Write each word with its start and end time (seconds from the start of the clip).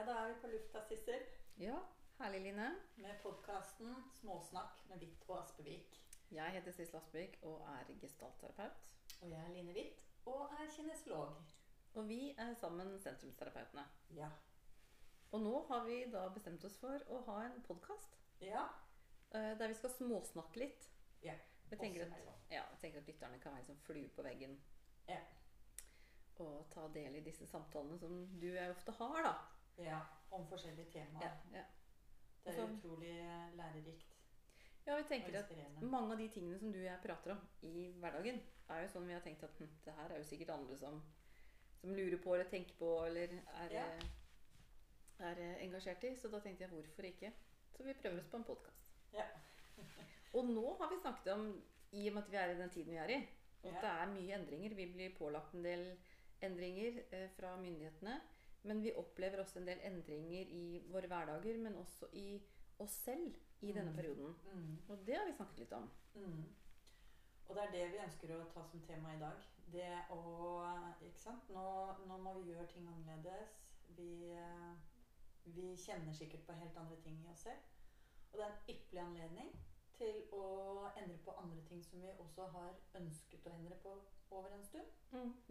Ja, 0.00 0.04
da 0.06 0.12
er 0.24 0.28
vi 0.32 0.34
på 0.40 0.48
lufta, 0.48 0.80
Sissel. 0.88 1.22
Ja, 1.60 1.74
herlig, 2.18 2.38
Line. 2.40 2.68
Med 2.96 3.18
podkasten 3.22 3.90
'Småsnakk 4.14 4.78
med 4.88 4.96
Hvitt 4.98 5.24
og 5.28 5.42
Aspevik'. 5.42 5.98
Jeg 6.30 6.52
heter 6.52 6.72
Sissel 6.72 6.96
Aspevik 6.96 7.38
og 7.42 7.60
er 7.68 7.84
gestaltterapeut. 8.00 8.72
Og 9.22 9.30
jeg 9.30 9.44
er 9.44 9.48
Line 9.48 9.72
Hvitt 9.72 10.00
og 10.26 10.40
er 10.52 10.70
kinesolog. 10.76 11.34
Og 11.94 12.08
vi 12.08 12.34
er 12.38 12.54
sammen 12.54 12.98
sentrumsterapeutene. 13.00 13.84
Ja. 14.16 14.30
Og 15.32 15.40
nå 15.40 15.66
har 15.68 15.84
vi 15.84 16.10
da 16.10 16.28
bestemt 16.28 16.64
oss 16.64 16.78
for 16.78 16.98
å 17.10 17.20
ha 17.26 17.44
en 17.44 17.62
podkast 17.62 18.16
Ja. 18.40 18.66
der 19.32 19.68
vi 19.68 19.74
skal 19.74 19.90
småsnakke 19.90 20.56
litt. 20.56 20.88
ja. 21.22 21.34
Jeg 21.70 21.78
tenker, 21.78 22.02
at, 22.04 22.12
ja, 22.50 22.62
jeg 22.70 22.78
tenker 22.80 22.98
at 23.00 23.06
lytterne 23.06 23.38
kan 23.40 23.52
være 23.52 23.64
som 23.64 23.76
flue 23.76 24.08
på 24.08 24.22
veggen 24.22 24.60
Ja. 25.08 25.20
og 26.38 26.70
ta 26.70 26.88
del 26.88 27.14
i 27.14 27.20
disse 27.20 27.46
samtalene 27.46 27.98
som 27.98 28.40
du 28.40 28.46
og 28.46 28.54
jeg 28.54 28.70
ofte 28.70 28.92
har, 28.92 29.22
da. 29.22 29.59
Ja. 29.84 30.00
Om 30.30 30.46
forskjellige 30.48 30.90
temaer. 30.92 31.22
Ja, 31.52 31.58
ja. 31.58 31.64
Det 32.44 32.54
er 32.56 32.70
utrolig 32.72 33.14
lærerikt. 33.58 34.14
ja 34.86 34.96
vi 34.96 35.02
tenker 35.08 35.38
at 35.38 35.82
mange 35.82 36.12
av 36.12 36.18
de 36.18 36.28
tingene 36.28 36.58
som 36.58 36.72
du 36.72 36.78
og 36.78 36.84
jeg 36.84 37.00
prater 37.02 37.30
om 37.34 37.40
i 37.62 37.90
hverdagen, 38.00 38.40
er 38.68 38.82
jo 38.82 38.88
sånn 38.94 39.06
vi 39.08 39.12
har 39.12 39.20
tenkt 39.24 39.42
at 39.44 39.58
hm, 39.58 39.68
det 39.84 39.94
her 39.98 40.10
er 40.14 40.18
jo 40.22 40.28
sikkert 40.28 40.52
andre 40.54 40.78
som, 40.78 41.00
som 41.80 41.92
lurer 41.94 42.16
på 42.22 42.34
eller 42.34 42.48
tenker 42.50 42.74
på 42.78 42.90
eller 43.06 43.34
er, 43.34 43.74
Ja. 43.74 43.84
eh, 43.84 45.26
er 45.30 45.42
eh, 45.44 45.64
engasjert 45.66 46.04
i. 46.04 46.14
Så 46.16 46.28
da 46.32 46.40
tenkte 46.40 46.64
jeg 46.64 46.70
hvorfor 46.72 47.02
ikke? 47.10 47.32
Så 47.76 47.84
vi 47.84 47.92
prøver 47.94 48.18
oss 48.22 48.30
på 48.30 48.36
en 48.40 48.44
podkast. 48.44 48.88
Ja. 49.12 49.26
Og 50.38 50.44
nå 50.46 50.76
har 50.80 50.88
vi 50.90 51.00
snakket 51.02 51.32
om, 51.34 51.46
i 51.92 52.08
og 52.08 52.14
med 52.14 52.22
at 52.22 52.30
vi 52.30 52.36
er 52.36 52.50
i 52.54 52.58
den 52.62 52.70
tiden 52.70 52.92
vi 52.94 52.98
er 53.02 53.08
i, 53.10 53.20
at 53.64 53.72
Ja. 53.74 53.80
det 53.80 53.90
er 53.90 54.12
mye 54.14 54.34
endringer. 54.38 54.74
Vi 54.74 54.86
blir 54.94 55.16
pålagt 55.18 55.54
en 55.54 55.64
del 55.64 55.98
endringer 56.42 57.02
eh, 57.12 57.28
fra 57.36 57.56
myndighetene. 57.60 58.20
Men 58.62 58.82
vi 58.82 58.92
opplever 58.92 59.40
også 59.40 59.58
en 59.60 59.66
del 59.66 59.78
endringer 59.88 60.46
i 60.52 60.82
våre 60.92 61.06
hverdager, 61.08 61.58
men 61.58 61.76
også 61.80 62.08
i 62.12 62.42
oss 62.78 62.92
selv 63.04 63.34
i 63.60 63.72
denne 63.72 63.90
Mm. 63.90 63.96
perioden. 63.96 64.34
Mm. 64.54 64.78
Og 64.88 65.06
det 65.06 65.14
har 65.16 65.26
vi 65.26 65.32
snakket 65.32 65.58
litt 65.58 65.72
om. 65.72 65.90
Mm. 66.14 66.44
Og 67.48 67.54
det 67.56 67.62
er 67.64 67.70
det 67.72 67.92
vi 67.92 67.98
ønsker 68.04 68.34
å 68.36 68.44
ta 68.52 68.64
som 68.64 68.80
tema 68.86 69.14
i 69.14 69.18
dag. 69.18 69.40
Det 69.72 70.04
å 70.10 70.20
Ikke 71.02 71.18
sant. 71.20 71.48
Nå, 71.50 71.94
nå 72.06 72.16
må 72.18 72.34
vi 72.38 72.50
gjøre 72.52 72.66
ting 72.66 72.86
annerledes. 72.88 73.50
Vi, 73.96 74.30
eh, 74.32 74.74
vi 75.44 75.76
kjenner 75.76 76.12
sikkert 76.14 76.46
på 76.46 76.52
helt 76.52 76.76
andre 76.76 76.96
ting 77.02 77.18
i 77.24 77.30
oss 77.32 77.38
selv. 77.42 77.58
Og 78.32 78.38
det 78.38 78.44
er 78.46 78.50
en 78.52 78.74
ypperlig 78.74 79.00
anledning 79.02 79.50
til 79.98 80.22
å 80.32 80.90
endre 80.96 81.18
på 81.24 81.30
andre 81.36 81.62
ting 81.68 81.82
som 81.84 82.00
vi 82.00 82.08
også 82.18 82.46
har 82.52 82.74
ønsket 82.94 83.46
å 83.46 83.54
endre 83.54 83.76
på 83.82 83.94
over 84.30 84.52
en 84.54 84.64
stund. 84.64 84.86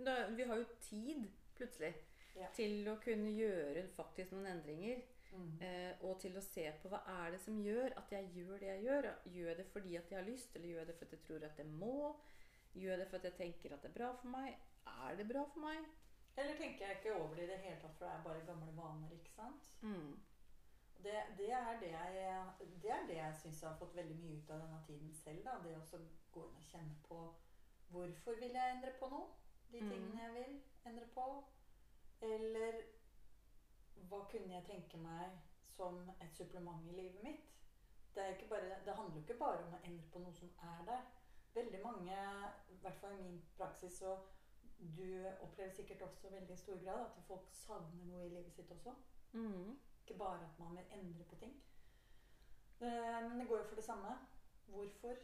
Da, 0.05 0.29
vi 0.29 0.43
har 0.43 0.55
jo 0.55 0.65
tid, 0.79 1.27
plutselig, 1.55 1.93
Ja. 2.35 2.47
til 2.55 2.87
å 2.87 2.95
kunne 3.03 3.31
gjøre 3.35 3.87
faktisk 3.95 4.31
noen 4.31 4.45
endringer. 4.53 5.01
Mm. 5.31 5.61
Eh, 5.61 5.93
og 6.01 6.19
til 6.19 6.37
å 6.37 6.41
se 6.41 6.63
på 6.81 6.89
hva 6.89 7.01
er 7.25 7.31
det 7.31 7.39
som 7.43 7.59
gjør 7.61 7.93
at 7.97 8.11
jeg 8.11 8.29
gjør 8.33 8.57
det 8.59 8.67
jeg 8.71 8.83
gjør. 8.83 9.07
Gjør 9.25 9.47
jeg 9.51 9.57
det 9.57 9.65
fordi 9.73 9.95
at 9.95 10.09
jeg 10.11 10.19
har 10.19 10.25
lyst, 10.29 10.55
eller 10.55 10.67
gjør 10.71 10.79
jeg 10.79 10.87
det 10.87 10.95
fordi 10.99 11.15
jeg 11.17 11.25
tror 11.27 11.45
at 11.49 11.57
jeg 11.57 11.67
må? 11.67 12.15
Gjør 12.73 12.89
jeg 12.95 12.99
det 12.99 13.09
fordi 13.11 13.27
jeg 13.29 13.37
tenker 13.37 13.73
at 13.75 13.81
det 13.83 13.89
er 13.91 13.97
bra 13.99 14.11
for 14.21 14.27
meg? 14.33 14.55
Er 14.85 15.15
det 15.19 15.27
bra 15.29 15.43
for 15.53 15.59
meg? 15.65 15.85
Eller 16.37 16.55
tenker 16.57 16.85
jeg 16.87 16.97
ikke 16.97 17.13
over 17.19 17.35
det 17.35 17.43
i 17.43 17.51
det 17.51 17.59
hele 17.59 17.79
tatt, 17.81 17.95
for 17.97 18.05
det 18.05 18.13
er 18.15 18.23
bare 18.23 18.45
gamle 18.47 18.73
vaner, 18.77 19.11
ikke 19.11 19.31
sant? 19.35 19.69
Mm. 19.81 20.13
Det, 21.03 21.15
det 21.37 21.51
er 21.51 21.77
det 21.79 21.89
jeg, 21.91 22.45
det 22.83 22.91
er 22.91 23.05
det 23.07 23.15
jeg 23.17 23.35
syns 23.41 23.61
jeg 23.61 23.69
har 23.69 23.77
fått 23.79 23.95
veldig 23.95 24.15
mye 24.19 24.37
ut 24.41 24.49
av 24.51 24.59
denne 24.63 24.79
tiden 24.87 25.13
selv. 25.15 25.43
Da. 25.45 25.57
Det 25.63 25.75
å 25.77 25.99
gå 26.33 26.43
inn 26.47 26.57
og 26.59 26.65
kjenne 26.71 26.95
på 27.07 27.19
hvorfor 27.93 28.39
vil 28.41 28.55
jeg 28.57 28.73
endre 28.75 28.91
på 28.99 29.09
noe? 29.13 29.29
De 29.71 29.79
Mm. 29.81 29.89
tingene 29.91 30.21
jeg 30.23 30.33
vil 30.33 30.61
endre 30.89 31.05
på. 31.13 31.25
Eller 32.21 32.81
hva 34.09 34.23
kunne 34.31 34.55
jeg 34.55 34.65
tenke 34.67 34.97
meg 34.97 35.37
som 35.75 36.01
et 36.19 36.35
supplement 36.35 36.87
i 36.89 36.95
livet 36.97 37.23
mitt? 37.23 37.45
Det, 38.15 38.25
bare, 38.49 38.79
det 38.85 38.95
handler 38.95 39.15
jo 39.15 39.21
ikke 39.21 39.39
bare 39.39 39.63
om 39.63 39.75
å 39.77 39.81
endre 39.85 40.07
på 40.11 40.21
noe 40.23 40.33
som 40.35 40.51
er 40.71 40.81
der. 40.87 41.05
Veldig 41.53 41.79
mange, 41.83 42.17
i 42.69 42.77
hvert 42.81 42.99
fall 43.01 43.15
i 43.15 43.21
min 43.23 43.39
praksis, 43.57 44.01
og 44.01 44.27
du 44.97 45.25
opplever 45.41 45.71
sikkert 45.75 46.01
også 46.01 46.29
veldig 46.31 46.53
i 46.53 46.57
stor 46.59 46.81
grad 46.83 47.05
at 47.05 47.23
folk 47.27 47.47
savner 47.51 48.05
noe 48.09 48.25
i 48.25 48.33
livet 48.33 48.53
sitt 48.55 48.71
også. 48.71 48.93
Mm. 49.33 49.77
Ikke 50.01 50.17
bare 50.19 50.45
at 50.45 50.59
man 50.59 50.77
vil 50.77 50.93
endre 50.99 51.23
på 51.29 51.39
ting. 51.41 51.55
Eh, 52.81 53.21
Men 53.29 53.39
det 53.39 53.47
går 53.47 53.57
jo 53.57 53.69
for 53.71 53.75
det 53.75 53.83
samme. 53.83 54.17
Hvorfor? 54.65 55.15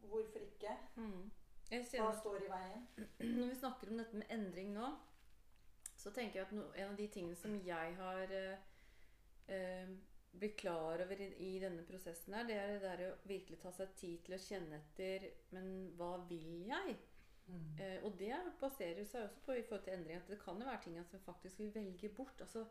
Hvorfor 0.00 0.38
ikke? 0.38 0.76
Mm. 0.96 1.30
Hva 1.70 2.12
står 2.20 2.44
i 2.44 2.50
veien? 2.50 2.86
når 3.38 3.48
vi 3.48 3.54
snakker 3.54 3.90
om 3.90 3.98
dette 3.98 4.16
med 4.16 4.30
endring 4.30 4.72
nå, 4.74 4.88
så 6.04 6.12
tenker 6.12 6.40
jeg 6.40 6.48
at 6.48 6.56
no, 6.56 6.66
en 6.76 6.92
av 6.92 6.98
de 6.98 7.06
tingene 7.08 7.36
som 7.38 7.54
jeg 7.64 7.94
har 7.96 8.32
eh, 8.36 8.66
eh, 9.48 9.94
blitt 10.34 10.58
klar 10.60 11.00
over 11.00 11.20
i, 11.24 11.30
i 11.46 11.50
denne 11.62 11.84
prosessen 11.88 12.36
her, 12.36 12.44
det 12.48 12.58
er 12.60 12.72
det 12.74 12.82
der 12.84 13.02
å 13.06 13.10
virkelig 13.30 13.60
ta 13.62 13.72
seg 13.72 13.94
tid 13.96 14.24
til 14.26 14.36
å 14.36 14.42
kjenne 14.42 14.80
etter 14.82 15.28
Men 15.54 15.70
hva 15.96 16.16
vil 16.28 16.66
jeg? 16.68 16.96
Mm. 17.46 17.70
Eh, 17.78 17.96
og 18.04 18.18
det 18.20 18.34
baserer 18.60 19.04
seg 19.08 19.26
også 19.26 19.42
på 19.46 19.56
i 19.56 19.64
forhold 19.64 19.84
til 19.86 19.96
endring 19.96 20.20
at 20.20 20.28
det 20.32 20.40
kan 20.40 20.60
jo 20.60 20.68
være 20.68 20.82
ting 20.84 21.00
som 21.08 21.24
faktisk 21.24 21.60
vil 21.60 21.74
velge 21.74 22.12
bort. 22.16 22.40
Altså, 22.40 22.66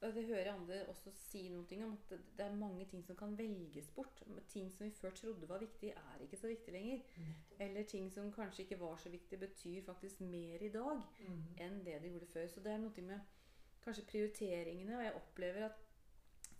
det 0.00 0.24
hører 0.26 0.52
andre 0.52 0.86
også 0.86 1.10
si 1.16 1.48
noen 1.48 1.66
ting 1.66 1.84
om 1.84 1.92
at 1.92 2.10
det, 2.10 2.44
er 2.44 2.54
mange 2.54 2.84
ting 2.90 3.04
som 3.06 3.16
kan 3.16 3.38
velges 3.38 3.88
bort. 3.96 4.22
Ting 4.48 4.70
som 4.72 4.84
vi 4.86 4.90
før 4.90 5.10
trodde 5.10 5.48
var 5.48 5.58
viktig, 5.58 5.88
er 5.96 6.20
ikke 6.22 6.36
så 6.36 6.48
viktig 6.50 6.72
lenger. 6.72 7.00
Nettopp. 7.16 7.60
Eller 7.60 7.82
ting 7.88 8.10
som 8.12 8.32
kanskje 8.32 8.62
ikke 8.66 8.80
var 8.80 8.96
så 8.96 9.08
viktig, 9.08 9.38
betyr 9.40 9.82
faktisk 9.86 10.20
mer 10.20 10.62
i 10.62 10.68
dag 10.68 11.02
Mm. 11.20 11.42
enn 11.58 11.84
det 11.84 12.02
de 12.02 12.08
gjorde 12.08 12.26
før. 12.26 12.46
Så 12.48 12.60
det 12.60 12.72
er 12.72 12.78
noe 12.78 13.02
med 13.02 13.20
kanskje 13.84 14.04
prioriteringene, 14.06 14.96
og 14.96 15.04
jeg 15.04 15.14
opplever 15.14 15.64
at 15.64 15.80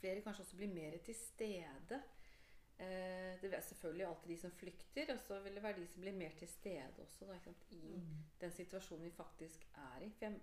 flere 0.01 0.21
kanskje 0.21 0.43
også 0.43 0.57
blir 0.57 0.75
mer 0.75 0.97
til 1.05 1.15
stede. 1.15 2.03
Eh, 2.79 3.41
det 3.41 3.53
er 3.55 3.61
selvfølgelig 3.61 4.07
alltid 4.07 4.29
de 4.31 4.39
som 4.41 4.51
flykter, 4.51 5.13
og 5.15 5.21
så 5.21 5.41
vil 5.43 5.55
det 5.55 5.63
være 5.63 5.81
de 5.81 5.87
som 5.87 6.01
blir 6.01 6.13
mer 6.13 6.31
til 6.39 6.49
stede 6.49 6.95
også 6.99 7.27
da, 7.27 7.39
i 7.71 7.97
Mm. 7.99 8.25
den 8.41 8.51
situasjonen 8.53 9.05
vi 9.05 9.11
faktisk 9.11 9.67
er 9.75 10.01
i. 10.03 10.11
For 10.11 10.25
jeg, 10.27 10.41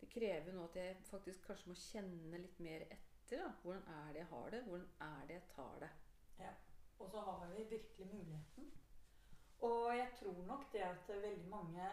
det 0.00 0.08
krever 0.12 0.52
nå 0.52 0.64
at 0.64 0.76
jeg 0.76 0.96
faktisk 1.10 1.46
kanskje 1.46 1.70
må 1.70 1.74
kjenne 1.74 2.38
litt 2.42 2.58
mer 2.60 2.84
etter. 2.90 3.42
Da. 3.42 3.48
Hvordan 3.62 3.82
er 3.94 4.12
det 4.12 4.20
jeg 4.22 4.26
har 4.30 4.50
det? 4.50 4.60
Hvordan 4.64 4.88
er 5.06 5.26
det 5.28 5.34
jeg 5.34 5.46
tar 5.54 5.78
det? 5.84 5.88
Ja. 6.38 6.52
Og 6.98 7.10
så 7.10 7.20
har 7.20 7.46
vi 7.54 7.64
virkelig 7.70 8.06
muligheten. 8.12 8.70
Og 9.60 9.96
jeg 9.96 10.10
tror 10.20 10.38
nok 10.46 10.72
det 10.72 10.80
at 10.86 11.08
veldig 11.08 11.48
mange 11.48 11.88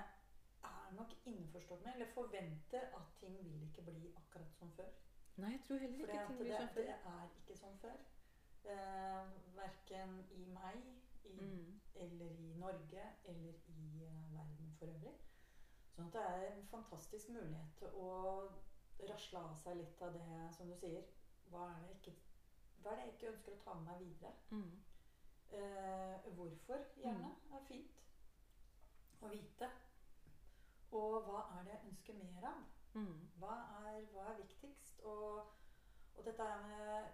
er 0.64 0.92
nok 0.98 1.12
innforstått 1.26 1.84
med, 1.84 1.94
eller 1.94 2.14
forventer 2.14 2.80
at 3.00 3.10
ting 3.20 3.38
vil 3.44 3.64
ikke 3.68 3.82
bli 3.82 4.14
akkurat 4.18 4.54
som 4.60 4.72
før. 4.78 4.92
Nei, 5.36 5.52
jeg 5.52 5.62
tror 5.68 5.78
heller 5.78 5.98
ikke 6.00 6.28
ting 6.28 6.40
det, 6.40 6.58
som 6.58 6.68
før. 6.68 6.82
det 6.82 6.96
er 7.14 7.26
ikke 7.40 7.58
som 7.58 7.78
før. 7.82 7.98
Eh, 8.66 9.34
verken 9.58 10.16
i 10.32 10.46
meg 10.46 10.78
i, 11.26 11.36
Mm. 11.42 11.80
eller 11.96 12.32
i 12.32 12.54
Norge 12.58 13.04
eller 13.26 13.54
i 13.68 14.04
uh, 14.06 14.34
verden 14.34 14.76
for 14.80 14.86
øvrig. 14.86 15.14
Sånn 15.96 16.08
at 16.10 16.16
det 16.16 16.24
er 16.30 16.46
en 16.52 16.66
fantastisk 16.72 17.30
mulighet 17.32 17.76
til 17.80 17.94
å 18.04 18.10
rasle 19.10 19.44
av 19.44 19.54
seg 19.62 19.78
litt 19.80 20.02
av 20.04 20.16
det 20.16 20.40
som 20.58 20.72
du 20.72 20.76
sier. 20.80 21.06
Hva 21.52 21.70
er 21.70 21.78
det 21.80 21.88
jeg 21.88 21.98
ikke, 22.00 22.16
det 22.84 22.96
jeg 23.00 23.14
ikke 23.14 23.32
ønsker 23.32 23.56
å 23.56 23.62
ta 23.64 23.76
med 23.80 23.88
meg 23.90 24.02
videre? 24.04 24.34
Mm. 24.52 24.74
Eh, 25.56 26.30
hvorfor 26.36 26.88
gjerne 27.00 27.32
er 27.56 27.68
fint 27.68 28.02
å 29.24 29.32
vite. 29.32 29.70
Og 30.96 31.20
hva 31.28 31.46
er 31.56 31.64
det 31.68 31.76
jeg 31.76 31.92
ønsker 31.92 32.20
mer 32.20 32.50
av? 32.52 32.64
Mm. 32.96 33.22
Hva 33.40 33.56
er, 33.86 34.02
hva 34.12 34.30
er 34.32 34.40
viktigst? 34.40 35.00
Og, 35.04 35.56
og 36.16 36.28
dette 36.28 36.44
er 36.44 36.62
med 36.64 37.08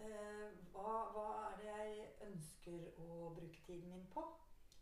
eh, 0.00 0.60
hva, 0.72 0.92
hva 1.14 1.26
er 1.46 1.56
det 1.60 1.70
jeg 1.70 2.10
ønsker 2.28 2.86
å 3.02 3.30
bruke 3.36 3.66
tiden 3.66 3.90
min 3.94 4.06
på? 4.14 4.26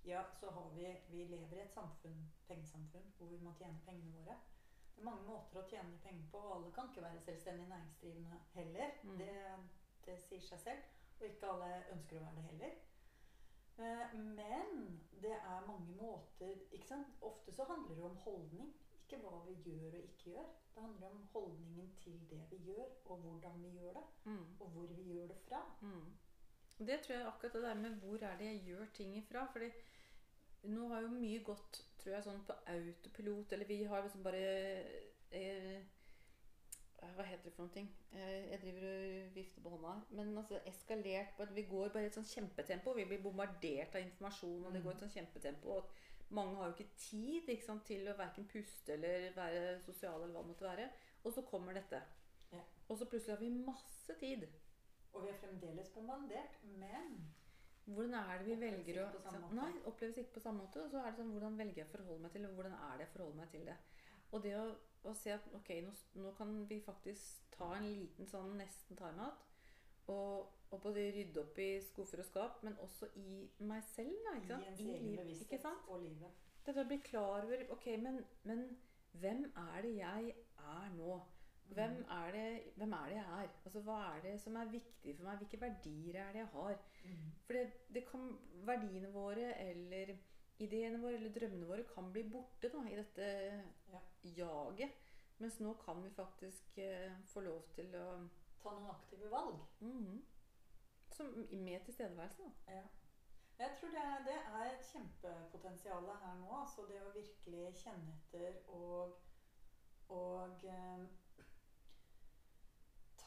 Ja, 0.05 0.25
så 0.41 0.51
har 0.51 0.71
vi 0.75 0.97
Vi 1.09 1.25
lever 1.25 1.57
i 1.57 1.61
et 1.61 1.73
samfunn, 1.75 2.33
pengesamfunn, 2.49 3.13
hvor 3.19 3.27
vi 3.27 3.39
må 3.39 3.53
tjene 3.59 3.81
pengene 3.87 4.13
våre. 4.17 4.37
Det 4.95 5.03
er 5.03 5.11
mange 5.11 5.27
måter 5.29 5.61
å 5.61 5.67
tjene 5.69 5.99
penger 6.03 6.31
på, 6.33 6.39
og 6.39 6.55
alle 6.57 6.73
kan 6.75 6.89
ikke 6.91 7.03
være 7.03 7.21
selvstendig 7.21 7.69
næringsdrivende 7.69 8.39
heller. 8.55 8.95
Mm. 9.03 9.19
Det, 9.19 9.35
det 10.07 10.19
sier 10.25 10.41
seg 10.41 10.63
selv. 10.65 10.87
Og 11.21 11.27
ikke 11.27 11.51
alle 11.53 11.69
ønsker 11.93 12.19
å 12.19 12.25
være 12.25 12.37
det 12.37 12.47
heller. 12.51 12.79
Eh, 13.79 14.15
Men 14.15 15.01
det 15.23 15.35
er 15.37 15.67
mange 15.67 15.95
måter 16.01 16.55
ikke 16.73 16.87
sant? 16.87 17.15
Ofte 17.23 17.55
så 17.55 17.65
handler 17.69 17.95
det 17.95 18.05
om 18.05 18.17
holdning. 18.25 18.73
Ikke 18.99 19.21
hva 19.23 19.39
vi 19.47 19.55
gjør 19.65 19.95
og 19.95 20.03
ikke 20.03 20.31
gjør. 20.33 20.49
Det 20.75 20.83
handler 20.83 21.11
om 21.11 21.29
holdningen 21.33 21.93
til 22.03 22.19
det 22.31 22.43
vi 22.51 22.57
gjør, 22.57 22.91
og 23.05 23.19
hvordan 23.19 23.63
vi 23.63 23.71
gjør 23.79 23.93
det. 23.93 24.05
Mm. 24.25 24.57
Og 24.61 24.69
hvor 24.69 24.87
vi 24.87 25.03
gjør 25.13 25.27
det 25.27 25.39
fra. 25.47 25.63
Mm. 25.81 26.18
Det 26.79 27.01
tror 27.03 27.17
jeg 27.17 27.27
akkurat 27.27 27.53
det 27.53 27.63
der 27.63 27.75
med 27.75 28.01
hvor 28.03 28.23
er 28.23 28.39
det 28.39 28.51
jeg 28.53 28.65
gjør 28.67 28.91
ting 28.95 29.17
ifra. 29.19 29.45
Fordi 29.53 29.71
nå 30.63 30.89
har 30.89 31.01
jo 31.03 31.13
mye 31.15 31.45
gått 31.47 31.85
tror 32.01 32.15
jeg, 32.15 32.25
sånn 32.27 32.43
på 32.47 32.57
autopilot. 32.75 33.55
Eller 33.55 33.71
vi 33.71 33.79
har 33.85 34.05
liksom 34.05 34.27
bare 34.27 34.43
eh, 35.35 35.79
Hva 36.99 37.25
heter 37.27 37.47
det 37.47 37.55
for 37.55 37.67
noe? 37.67 37.75
ting? 37.75 37.89
Eh, 38.13 38.51
jeg 38.53 38.61
driver 38.63 38.87
og 38.91 39.35
vifter 39.35 39.65
på 39.65 39.73
hånda. 39.75 39.95
Men 40.19 40.35
altså 40.39 40.61
eskalert 40.71 41.35
på 41.37 41.47
at 41.47 41.55
vi 41.57 41.67
går 41.71 41.91
bare 41.95 42.07
i 42.07 42.13
et 42.13 42.19
sånn 42.19 42.31
kjempetempo. 42.31 42.95
Vi 42.99 43.07
blir 43.11 43.23
bombardert 43.23 43.99
av 43.99 44.05
informasjon, 44.05 44.67
og 44.67 44.75
det 44.75 44.85
går 44.85 44.95
i 44.95 44.99
et 44.99 45.05
sånn 45.07 45.17
kjempetempo. 45.17 45.81
Og 45.81 46.33
mange 46.35 46.57
har 46.59 46.71
jo 46.71 46.77
ikke 46.77 47.03
tid 47.03 47.51
ikke 47.55 47.67
sant, 47.67 47.85
til 47.89 48.07
å 48.11 48.17
verken 48.19 48.49
puste 48.51 48.95
eller 48.95 49.31
være 49.37 49.79
sosiale 49.87 50.25
eller 50.25 50.35
hva 50.37 50.45
det 50.45 50.53
måtte 50.53 50.69
være. 50.69 50.89
Og 51.25 51.35
så 51.35 51.45
kommer 51.51 51.77
dette. 51.77 52.03
Ja. 52.53 52.65
Og 52.89 52.99
så 52.99 53.07
plutselig 53.09 53.35
har 53.35 53.43
vi 53.43 53.53
masse 53.53 54.19
tid. 54.21 54.47
Og 55.15 55.25
vi 55.25 55.33
er 55.33 55.39
fremdeles 55.41 55.91
bombardert, 55.95 56.59
men 56.79 57.19
Hvordan 57.89 58.15
er 58.15 58.39
det 58.39 58.47
vi 58.47 58.57
velger 58.61 58.99
å. 59.01 59.07
Nei, 59.57 59.71
oppleves 59.89 60.19
ikke 60.21 60.35
på 60.37 60.45
samme 60.45 60.67
måte. 60.67 60.83
Og 60.85 60.91
så 60.93 61.01
er 61.01 61.09
det 61.09 61.23
sånn 61.23 61.31
hvordan 61.33 61.55
velger 61.57 61.83
jeg 61.83 61.89
å 61.89 61.93
forholde 61.95 62.25
meg 62.25 62.35
til 62.35 62.45
det, 62.45 62.51
hvordan 62.57 62.75
er 62.77 62.99
det 62.99 63.07
jeg 63.07 63.13
forholder 63.15 63.39
meg 63.41 63.53
til 63.55 63.63
det. 63.69 63.77
Og 64.29 64.43
det 64.45 64.53
å, 64.59 64.65
å 65.09 65.15
se 65.17 65.33
at 65.33 65.47
ok, 65.57 65.71
nå, 65.87 65.95
nå 66.21 66.33
kan 66.37 66.53
vi 66.69 66.81
faktisk 66.85 67.55
ta 67.55 67.71
en 67.79 67.89
liten 67.89 68.29
sånn 68.29 68.59
nesten 68.61 68.99
timeout. 68.99 69.47
Og, 70.13 70.53
og 70.73 70.83
både 70.85 71.07
rydde 71.17 71.41
opp 71.41 71.59
i 71.61 71.71
skuffer 71.85 72.21
og 72.21 72.29
skap, 72.29 72.61
men 72.65 72.77
også 72.85 73.09
i 73.21 73.49
meg 73.69 73.81
selv. 73.89 74.13
Da, 74.27 74.37
ikke 74.37 74.53
sant? 74.53 74.69
i 74.69 74.71
ens 74.75 74.85
egen 74.85 75.17
bevissthet 75.17 75.67
og 75.89 76.05
livet. 76.05 76.45
Dette 76.69 76.85
å 76.85 76.89
bli 76.89 77.01
klar 77.01 77.47
over 77.47 77.65
Ok, 77.73 77.89
men, 78.01 78.21
men 78.49 78.67
hvem 79.17 79.47
er 79.49 79.85
det 79.85 79.95
jeg 79.97 80.33
er 80.61 80.89
nå? 80.97 81.17
Hvem 81.69 81.91
Mm. 81.99 82.05
er, 82.11 82.31
det, 82.33 82.73
hvem 82.77 82.93
er 82.93 83.07
det 83.09 83.15
jeg 83.17 83.25
er? 83.43 83.49
Altså, 83.65 83.81
Hva 83.81 83.97
er 84.17 84.21
det 84.23 84.41
som 84.41 84.57
er 84.57 84.65
viktig 84.73 85.17
for 85.17 85.25
meg? 85.25 85.39
Hvilke 85.39 85.61
verdier 85.61 86.17
er 86.23 86.33
det 86.33 86.41
jeg 86.41 86.47
har? 86.53 86.79
Mm. 87.05 87.33
For 87.47 87.53
det, 87.53 87.73
det 87.95 88.05
kan, 88.09 88.39
verdiene 88.67 89.11
våre 89.13 89.51
eller 89.61 90.15
ideene 90.59 91.01
våre 91.03 91.15
eller 91.15 91.31
drømmene 91.35 91.67
våre 91.69 91.85
kan 91.95 92.13
bli 92.13 92.23
borte 92.33 92.69
da, 92.73 92.81
i 92.89 92.97
dette 92.97 93.29
Ja. 93.93 94.01
jaget. 94.25 94.91
Mens 95.39 95.61
nå 95.61 95.75
kan 95.85 96.03
vi 96.03 96.11
faktisk 96.11 96.79
eh, 96.79 97.13
få 97.27 97.41
lov 97.41 97.63
til 97.75 97.95
å 97.95 98.29
Ta 98.63 98.71
noen 98.75 98.91
aktive 98.91 99.31
valg. 99.31 99.61
mhm. 99.81 100.23
Som 101.11 101.27
Med 101.53 101.81
tilstedeværelse, 101.85 102.43
da. 102.43 102.73
Ja. 102.75 102.83
Jeg 103.59 103.71
tror 103.81 103.89
det, 103.91 104.25
det 104.27 104.35
er 104.35 104.65
et 104.73 104.85
kjempepotensial 104.93 106.05
her 106.23 106.35
nå. 106.41 106.51
Altså 106.61 106.87
det 106.89 107.01
å 107.03 107.13
virkelig 107.15 107.75
kjenne 107.75 108.13
etter 108.19 108.59
og, 108.69 109.15
og 110.09 110.65
eh, 110.65 111.07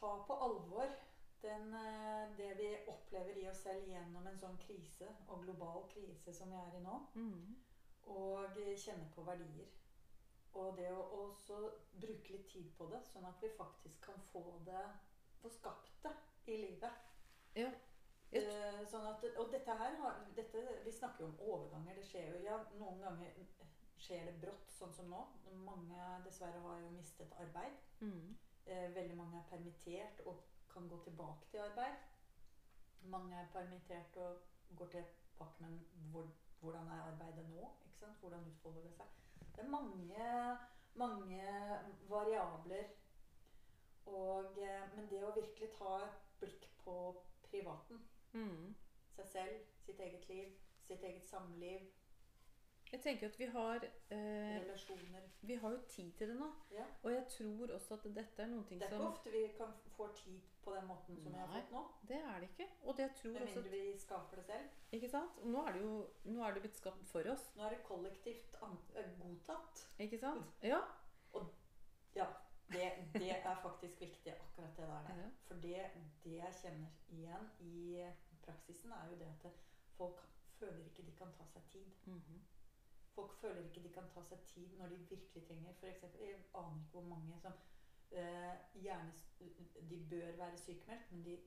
ta 0.01 0.12
på 0.27 0.38
alvor 0.48 0.94
den, 1.42 1.74
eh, 1.74 2.38
det 2.38 2.53
vi 2.57 2.69
opplever 2.88 3.38
i 3.38 3.50
oss 3.50 3.62
selv 3.65 3.88
gjennom 3.89 4.27
en 4.27 4.39
sånn 4.39 4.57
krise, 4.62 5.09
og 5.27 5.45
global 5.45 5.86
krise 5.94 6.33
som 6.33 6.50
vi 6.53 6.57
er 6.57 6.80
i 6.80 6.81
nå. 6.86 6.98
mm. 7.15 7.59
Og 8.12 8.57
kjenne 8.81 9.07
på 9.15 9.24
verdier. 9.24 9.69
Og 10.57 10.75
det 10.77 10.89
å 10.92 11.03
også 11.21 11.59
bruke 12.01 12.33
litt 12.33 12.50
tid 12.50 12.71
på 12.77 12.89
det, 12.92 13.00
sånn 13.07 13.27
at 13.30 13.44
vi 13.44 13.50
faktisk 13.56 14.01
kan 14.09 14.19
få 14.33 14.59
det 14.65 14.83
Få 15.42 15.50
skapt 15.50 16.04
det 16.04 16.12
i 16.54 16.57
livet. 16.62 16.97
Ja. 17.57 17.71
Eh, 18.31 18.83
sånn 18.88 19.07
at, 19.09 19.24
og 19.42 19.47
dette 19.51 19.74
her 19.80 19.95
har, 20.04 20.19
dette, 20.38 20.62
Vi 20.86 20.92
snakker 20.94 21.24
jo 21.24 21.30
om 21.31 21.39
overganger. 21.56 21.95
Det 21.97 22.06
skjer 22.06 22.27
jo 22.30 22.44
ja, 22.45 22.59
Noen 22.77 23.01
ganger 23.01 23.33
skjer 23.97 24.27
det 24.30 24.36
brått, 24.44 24.69
sånn 24.69 24.94
som 24.94 25.09
nå. 25.09 25.24
Mange 25.65 26.06
dessverre 26.25 26.62
har 26.62 26.80
jo 26.83 26.94
mistet 26.94 27.33
arbeid. 27.42 27.74
Mhm. 28.00 28.38
Eh, 28.65 28.95
veldig 28.95 29.17
mange 29.17 29.39
er 29.39 29.49
permittert 29.49 30.21
og 30.25 30.43
kan 30.73 30.87
gå 30.89 31.03
tilbake 31.03 31.45
til 31.51 31.57
arbeid. 31.57 31.95
Mange 33.01 33.35
er 33.35 33.47
permittert 33.53 34.17
og 34.17 34.37
går 34.77 34.85
tilbake, 34.85 35.63
men 35.63 35.79
hvor, 36.11 36.27
hvordan 36.59 36.87
er 36.87 37.01
arbeidet 37.01 37.49
nå? 37.49 37.69
Hvordan 38.19 38.45
utfolder 38.49 38.81
det 38.81 38.93
seg? 38.93 39.05
Det 39.55 39.63
er 39.63 39.69
mange, 39.69 40.57
mange 40.95 41.43
variabler. 42.09 42.83
Og, 44.05 44.57
eh, 44.57 44.95
men 44.95 45.09
det 45.09 45.23
å 45.23 45.33
virkelig 45.35 45.69
ta 45.77 45.97
et 46.05 46.21
blikk 46.39 46.69
på 46.83 46.95
privaten, 47.49 48.01
mm. 48.33 48.71
seg 49.15 49.27
selv, 49.27 49.65
sitt 49.85 49.99
eget 49.99 50.27
liv, 50.29 50.55
sitt 50.81 51.03
eget 51.03 51.27
samliv, 51.29 51.85
Jeg 52.91 53.01
tenker 53.01 53.27
at 53.31 53.38
vi 53.39 53.45
har 53.53 53.83
eh, 53.85 54.55
relasjoner 54.59 55.27
Vi 55.47 55.55
har 55.55 55.71
jo 55.71 55.77
tid 55.88 56.11
til 56.19 56.27
det 56.29 56.35
nå. 56.39 56.49
ja. 56.75 56.83
Og 57.03 57.11
jeg 57.13 57.25
tror 57.27 57.71
også 57.77 57.93
at 57.93 58.07
dette 58.15 58.43
er 58.43 58.49
noen 58.51 58.65
ting 58.67 58.81
som 58.81 58.89
Det 58.89 58.97
er 58.97 58.99
ikke 58.99 59.11
ofte 59.13 59.31
vi 59.31 59.43
kan 59.57 59.71
få 59.95 60.07
tid 60.15 60.41
på 60.61 60.73
den 60.75 60.88
måten 60.88 61.17
som 61.17 61.31
vi 61.33 61.39
har 61.39 61.47
fått 61.53 61.71
nå. 61.71 61.83
Det 62.09 62.17
er 62.19 62.39
det 62.43 62.49
ikke. 62.49 62.67
Og 62.83 62.97
det 62.97 63.07
tror 63.21 63.33
Med 63.33 63.47
mindre 63.47 63.71
vi 63.71 63.97
skaper 63.97 64.35
det 64.41 64.45
selv. 64.45 64.67
Ikke 64.91 65.09
sant? 65.09 65.39
Og 65.41 65.47
Nå 65.55 65.63
er 65.67 65.71
det 65.77 65.81
jo 65.81 65.95
nå 66.25 66.43
er 66.43 66.53
det 66.53 66.61
blitt 66.67 66.77
skapt 66.77 67.07
for 67.13 67.31
oss. 67.31 67.47
Nå 67.55 67.63
er 67.65 67.69
det 67.77 67.83
kollektivt 67.88 68.59
eh, 68.61 69.09
godtatt. 69.21 69.85
Ikke 69.99 70.19
sant? 70.19 70.45
Ja. 70.63 70.81
Ja, 72.15 72.27
det, 72.71 72.91
det 73.13 73.29
er 73.31 73.55
faktisk 73.63 74.01
viktig, 74.01 74.33
akkurat 74.35 74.75
det 74.77 74.87
der. 74.87 75.21
Ja. 75.23 75.29
For 75.47 75.53
det, 75.63 75.77
det 76.23 76.33
jeg 76.37 76.53
kjenner 76.61 76.89
igjen 77.15 77.47
i 77.59 78.03
praksisen, 78.44 78.91
er 78.91 79.07
jo 79.09 79.15
det 79.21 79.29
at 79.45 79.61
folk 79.95 80.19
føler 80.59 80.83
ikke 80.85 81.05
de 81.07 81.15
kan 81.17 81.31
ta 81.37 81.47
seg 81.53 81.63
tid. 81.71 81.87
Mhm. 82.05 82.41
Folk 83.15 83.33
føler 83.41 83.61
ikke 83.67 83.83
de 83.83 83.89
kan 83.93 84.07
ta 84.13 84.21
seg 84.23 84.43
tid 84.47 84.77
når 84.79 84.87
de 84.93 84.95
virkelig 85.09 85.43
trenger 85.47 85.73
For 85.79 85.87
eksempel, 85.87 86.21
Jeg 86.21 86.43
aner 86.55 86.77
ikke 86.79 86.91
hvor 86.91 87.01
mange 87.01 87.39
som 87.39 87.51
eh, 88.11 88.55
gjerne 88.83 89.13
De 89.89 89.97
bør 90.09 90.31
være 90.37 90.57
sykemeldt, 90.57 91.11
men 91.11 91.25
de 91.25 91.37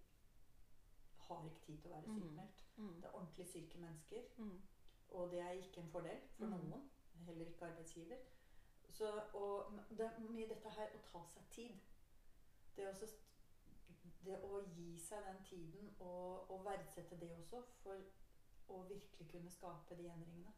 har 1.25 1.45
ikke 1.45 1.61
tid 1.67 1.79
til 1.79 1.91
å 1.91 1.95
være 1.95 2.03
sykemeldt. 2.03 2.61
sykemeldt. 2.61 2.65
Mm. 2.77 2.95
Det 3.01 3.05
er 3.05 3.15
ordentlig 3.15 3.47
syke 3.47 3.79
mennesker. 3.79 4.23
Mm. 4.37 4.63
Og 5.09 5.31
det 5.31 5.41
er 5.41 5.51
ikke 5.51 5.81
en 5.81 5.91
fordel 5.91 6.21
for 6.37 6.47
Mhm. 6.47 6.51
noen. 6.69 6.91
Heller 7.27 7.47
ikke 7.47 7.67
arbeidsgiver. 7.67 8.17
Så, 8.91 9.23
og 9.35 9.73
det 9.91 10.01
er 10.01 10.19
mye 10.21 10.49
dette 10.49 10.71
her 10.71 10.89
å 10.95 10.99
ta 11.13 11.23
seg 11.29 11.43
tid. 11.51 11.79
Det, 12.77 12.89
også, 12.89 13.07
det 14.25 14.41
å 14.45 14.61
gi 14.77 14.99
seg 14.99 15.25
den 15.25 15.45
tiden 15.45 15.95
og, 16.01 16.51
og 16.51 16.65
verdsette 16.65 17.21
det 17.21 17.31
også 17.31 17.63
for 17.83 17.97
å 18.69 18.83
virkelig 18.89 19.29
kunne 19.31 19.51
skape 19.51 19.97
de 19.97 20.09
endringene. 20.11 20.53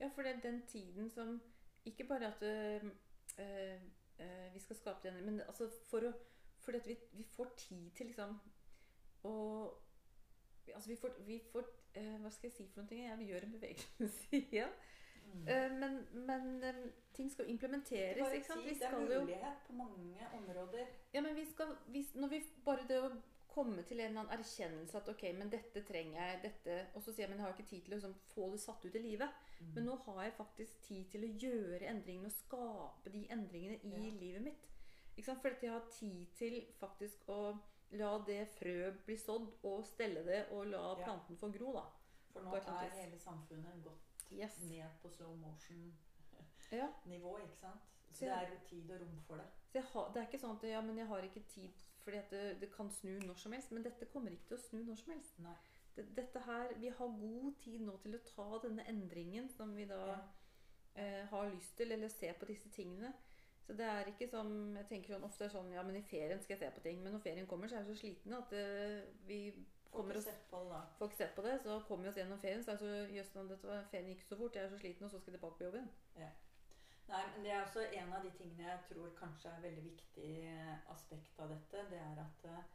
Ja, 0.00 0.08
for 0.14 0.22
det 0.22 0.32
er 0.36 0.40
den 0.40 0.62
tiden 0.66 1.10
som 1.10 1.40
Ikke 1.84 2.04
bare 2.04 2.26
at 2.26 2.42
øh, 2.42 2.84
øh, 3.38 4.54
vi 4.54 4.58
skal 4.58 4.76
skape 4.76 5.08
den, 5.08 5.24
men 5.24 5.40
altså 5.40 5.68
for 5.90 6.08
å 6.08 6.12
Fordi 6.60 6.78
at 6.78 6.88
vi, 6.88 6.96
vi 7.12 7.24
får 7.24 7.54
tid 7.56 7.90
til 7.90 8.06
liksom 8.06 8.38
å 9.24 9.34
Altså, 10.74 10.88
vi 10.88 10.96
får, 10.96 11.14
vi 11.26 11.40
får 11.52 11.64
øh, 11.96 12.20
Hva 12.20 12.30
skal 12.30 12.48
jeg 12.48 12.52
si 12.52 12.66
for 12.68 12.80
noen 12.80 12.88
ting? 12.88 13.00
Jeg 13.04 13.26
gjør 13.28 13.46
en 13.46 13.52
bevegelse 13.52 14.28
igjen. 14.36 14.74
Mm. 15.30 15.78
Men 15.78 15.96
men 16.26 16.92
ting 17.14 17.32
skal 17.32 17.50
implementeres, 17.50 18.32
ikke 18.34 18.46
sant? 18.46 18.64
Vi 18.64 18.74
det 18.74 18.82
er 18.82 18.88
skal 18.88 19.20
mulighet 19.20 19.66
på 19.66 19.72
mange 19.72 20.28
områder. 20.34 20.86
Ja, 21.14 21.20
men 21.20 21.36
vi 21.36 21.44
skal 21.50 21.76
vi, 21.86 22.06
Når 22.14 22.28
vi 22.28 22.42
Bare 22.64 22.86
det 22.88 23.00
å 23.02 23.10
komme 23.54 23.82
til 23.86 24.00
en 24.00 24.06
eller 24.10 24.20
annen 24.20 24.38
erkjennelse 24.38 24.96
at 25.00 25.08
ok, 25.08 25.22
men 25.38 25.50
dette 25.50 25.82
trenger 25.86 26.16
jeg, 26.20 26.42
dette 26.42 26.86
Og 26.94 27.02
så 27.02 27.12
sier 27.12 27.24
jeg 27.26 27.30
men 27.30 27.38
jeg 27.38 27.46
har 27.46 27.52
ikke 27.56 27.68
tid 27.70 27.82
til 27.84 27.92
å 27.92 27.96
liksom, 27.96 28.14
få 28.34 28.50
det 28.52 28.60
satt 28.60 28.84
ut 28.84 28.94
i 28.94 28.98
livet. 29.04 29.28
Mm. 29.60 29.72
Men 29.74 29.84
nå 29.84 29.96
har 30.06 30.22
jeg 30.24 30.32
faktisk 30.38 30.80
tid 30.88 31.04
til 31.10 31.20
å 31.26 31.34
gjøre 31.44 31.86
endringene 31.90 32.26
og 32.26 32.32
skape 32.38 33.10
de 33.12 33.26
endringene 33.30 33.78
i 33.82 33.84
Ja. 34.10 34.14
livet 34.20 34.42
mitt. 34.42 34.66
Ikke 35.16 35.24
sant? 35.26 35.40
Fordi 35.42 35.54
at 35.56 35.62
jeg 35.62 35.72
har 35.72 35.84
tid 35.90 36.26
til 36.38 36.66
faktisk 36.80 37.18
å 37.28 37.58
la 37.92 38.18
det 38.26 38.48
frø 38.58 38.90
bli 39.06 39.16
sådd 39.18 39.48
og 39.64 39.84
stelle 39.84 40.22
det 40.24 40.46
og 40.52 40.66
la 40.66 40.94
Ja. 40.98 41.04
planten 41.04 41.36
få 41.36 41.48
gro, 41.52 41.72
da. 41.72 41.84
For 42.32 42.40
nå 42.42 42.54
er 42.56 42.90
hele 42.94 43.18
samfunnet 43.18 43.84
gått 43.84 44.00
Yes. 44.30 44.58
ned 44.60 44.88
på 45.02 45.08
slow 45.10 45.34
motion-nivå, 45.36 47.38
ikke 47.44 47.56
sant? 47.56 47.80
Så 48.10 48.14
Så 48.14 48.20
det 48.26 48.32
er 48.34 48.48
jo 48.50 48.56
tid 48.68 48.90
og 48.90 49.00
rom 49.00 49.20
for 49.26 49.36
det. 49.36 49.46
Har, 49.92 50.08
det 50.12 50.20
er 50.22 50.26
ikke 50.26 50.38
sånn 50.40 50.56
at 50.56 50.62
ja, 50.66 50.80
men 50.80 50.96
jeg 50.98 51.06
har 51.06 51.22
ikke 51.22 51.42
tid 51.48 51.70
fordi 52.04 52.16
at 52.16 52.30
det, 52.30 52.60
det 52.60 52.70
kan 52.72 52.90
snu 52.90 53.18
når 53.26 53.38
som 53.38 53.52
helst. 53.52 53.72
Men 53.72 53.84
dette 53.84 54.06
kommer 54.12 54.30
ikke 54.34 54.48
til 54.52 54.56
å 54.58 54.62
snu 54.68 54.82
når 54.84 55.00
som 55.02 55.12
helst. 55.12 55.40
Det, 55.96 56.04
dette 56.16 56.40
her, 56.46 56.74
Vi 56.80 56.88
har 56.88 57.16
god 57.20 57.54
tid 57.64 57.80
nå 57.80 57.96
til 58.02 58.14
å 58.14 58.22
ta 58.24 58.60
denne 58.62 58.84
endringen 58.88 59.48
som 59.48 59.74
vi 59.76 59.84
da 59.90 59.98
Ja. 60.06 60.18
eh, 60.94 61.26
har 61.30 61.50
lyst 61.50 61.76
til, 61.76 61.92
eller 61.92 62.08
se 62.08 62.32
på 62.32 62.46
disse 62.46 62.68
tingene. 62.70 63.12
Så 63.66 63.76
det 63.76 63.86
er 63.86 64.08
ikke 64.10 64.26
som 64.30 64.76
jeg 64.76 64.86
tenker 64.88 65.14
sånn, 65.14 65.24
Ofte 65.24 65.44
er 65.44 65.52
sånn 65.52 65.72
ja, 65.72 65.82
men 65.82 65.96
i 65.96 66.02
ferien 66.02 66.40
skal 66.42 66.56
jeg 66.56 66.62
se 66.64 66.70
på 66.74 66.82
ting. 66.82 67.02
Men 67.02 67.12
når 67.12 67.20
ferien 67.22 67.46
kommer, 67.46 67.68
så 67.68 67.76
er 67.78 67.84
vi 67.84 67.94
så 67.94 68.00
slitne 68.00 68.38
at 68.38 68.52
eh, 68.52 69.04
vi 69.26 69.40
kommer 69.90 70.16
oss. 70.16 70.26
Får 70.98 71.08
ikke 71.10 71.16
sett 71.16 71.34
på 71.36 71.42
det, 71.42 71.60
så 71.62 71.80
kommer 71.86 72.04
vi 72.04 72.10
oss 72.10 72.16
gjennom 72.16 72.38
ferien. 72.38 72.62
Så 72.64 72.70
er 72.72 72.76
det 72.76 72.86
så 72.86 73.14
jøss, 73.14 73.90
ferien 73.90 74.08
gikk 74.14 74.22
så 74.26 74.36
fort, 74.38 74.54
jeg 74.56 74.64
er 74.64 74.70
så 74.70 74.78
sliten, 74.78 75.04
og 75.04 75.10
så 75.10 75.18
skal 75.20 75.32
jeg 75.32 75.40
tilbake 75.40 75.58
på 75.58 75.64
jobben. 75.68 75.90
igjen. 76.16 76.32
Nei, 77.10 77.22
men 77.34 77.44
det 77.44 77.50
er 77.52 77.62
også 77.64 77.82
en 77.90 78.12
av 78.14 78.22
de 78.24 78.30
tingene 78.38 78.68
jeg 78.68 78.82
tror 78.88 79.08
kanskje 79.18 79.50
er 79.50 79.62
veldig 79.64 79.82
viktig 79.84 80.28
aspekt 80.92 81.40
av 81.42 81.48
dette. 81.50 81.80
Det 81.90 81.98
er 81.98 82.20
at 82.22 82.44
eh, 82.50 82.68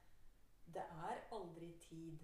det 0.75 0.83
er 0.83 1.21
aldri 1.37 1.69
tid. 1.79 2.19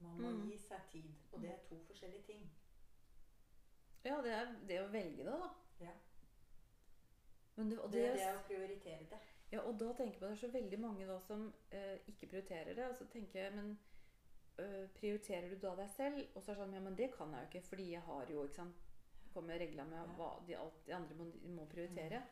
Man 0.00 0.20
må 0.20 0.28
Mm. 0.34 0.42
gi 0.50 0.58
seg 0.58 0.80
tid. 0.92 1.08
Og 1.32 1.40
det 1.42 1.50
er 1.54 1.58
to 1.68 1.78
forskjellige 1.86 2.22
ting. 2.26 2.44
Ja, 4.04 4.20
det 4.24 4.32
er 4.32 4.52
det 4.68 4.78
å 4.82 4.90
velge 4.92 5.24
det, 5.24 5.32
da. 5.32 5.48
Ja. 5.80 5.92
Men 7.56 7.70
det, 7.70 7.78
og 7.78 7.92
Det, 7.92 8.02
det, 8.02 8.12
det 8.16 8.22
er 8.28 8.36
å 8.38 8.44
prioritere 8.46 9.06
det. 9.10 9.18
Ja, 9.52 9.60
og 9.66 9.78
da 9.80 9.92
tenker 9.92 10.12
jeg 10.14 10.20
på 10.20 10.26
det 10.26 10.32
er 10.36 10.40
så 10.44 10.52
veldig 10.54 10.78
mange 10.80 11.06
da 11.08 11.18
som 11.20 11.52
eh, 11.70 11.96
ikke 12.08 12.26
prioriterer 12.34 12.74
det. 12.74 12.86
Og 12.90 12.96
så 12.96 13.06
tenker 13.12 13.42
jeg, 13.42 13.54
men 13.56 13.72
øh, 14.58 14.86
prioriterer 15.00 15.48
du 15.50 15.56
da 15.66 15.74
deg 15.76 15.90
selv? 15.96 16.20
Og 16.34 16.42
så 16.42 16.52
er 16.52 16.54
det 16.54 16.62
sånn, 16.62 16.74
ja, 16.78 16.80
men 16.80 16.96
det 16.96 17.10
kan 17.16 17.32
jeg 17.34 17.40
jo 17.42 17.48
ikke, 17.50 17.68
fordi 17.68 17.90
jeg 17.92 18.00
har 18.06 18.30
jo, 18.30 18.44
ikke 18.44 18.54
sant 18.60 18.86
Kommer 19.34 19.60
regla 19.62 19.84
med 19.88 20.14
hva 20.18 20.32
de, 20.46 20.56
alt 20.58 20.86
de 20.86 20.94
andre 20.96 21.16
må, 21.18 21.26
må 21.56 21.66
prioritere. 21.70 22.22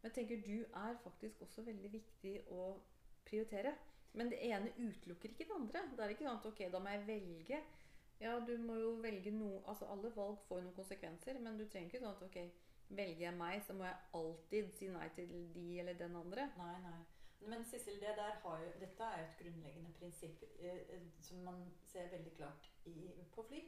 Men 0.00 0.10
jeg 0.10 0.16
tenker 0.20 0.44
du 0.46 0.56
er 0.64 1.00
faktisk 1.02 1.42
også 1.46 1.64
veldig 1.66 1.92
viktig 1.92 2.36
å 2.54 2.68
prioritere. 3.26 3.74
Men 4.16 4.30
det 4.32 4.38
ene 4.48 4.72
utelukker 4.78 5.32
ikke 5.32 5.48
det 5.48 5.56
andre. 5.56 5.82
Det 5.92 6.04
er 6.04 6.14
ikke 6.14 6.24
sånn 6.24 6.38
at 6.40 6.48
ok, 6.48 6.62
da 6.72 6.80
må 6.80 6.94
jeg 6.94 7.06
velge. 7.10 7.58
Ja, 8.20 8.38
du 8.40 8.54
må 8.62 8.78
jo 8.80 8.94
velge 9.04 9.28
noe 9.34 9.58
Altså 9.68 9.88
alle 9.92 10.08
valg 10.14 10.38
får 10.48 10.62
noen 10.62 10.76
konsekvenser, 10.78 11.36
men 11.44 11.58
du 11.58 11.66
trenger 11.68 11.90
ikke 11.90 12.00
sånn 12.00 12.14
at 12.14 12.24
ok, 12.24 12.38
velger 12.96 13.26
jeg 13.26 13.36
meg, 13.36 13.60
så 13.66 13.76
må 13.76 13.84
jeg 13.84 13.98
alltid 14.20 14.72
si 14.78 14.88
nei 14.94 15.10
til 15.18 15.34
de 15.52 15.66
eller 15.82 15.98
den 16.00 16.16
andre. 16.16 16.48
Nei, 16.56 16.72
nei. 16.86 16.98
Men 17.46 17.64
Sissel, 17.68 17.98
det 18.00 18.14
der 18.16 18.38
har 18.42 18.62
jo, 18.62 18.70
dette 18.80 19.04
er 19.04 19.20
jo 19.20 19.26
et 19.26 19.40
grunnleggende 19.42 19.92
prinsipp 19.98 20.44
eh, 20.58 20.80
eh, 20.94 21.02
som 21.22 21.42
man 21.44 21.60
ser 21.84 22.08
veldig 22.10 22.32
klart 22.38 22.70
i, 22.88 22.94
på 23.34 23.44
fly. 23.50 23.60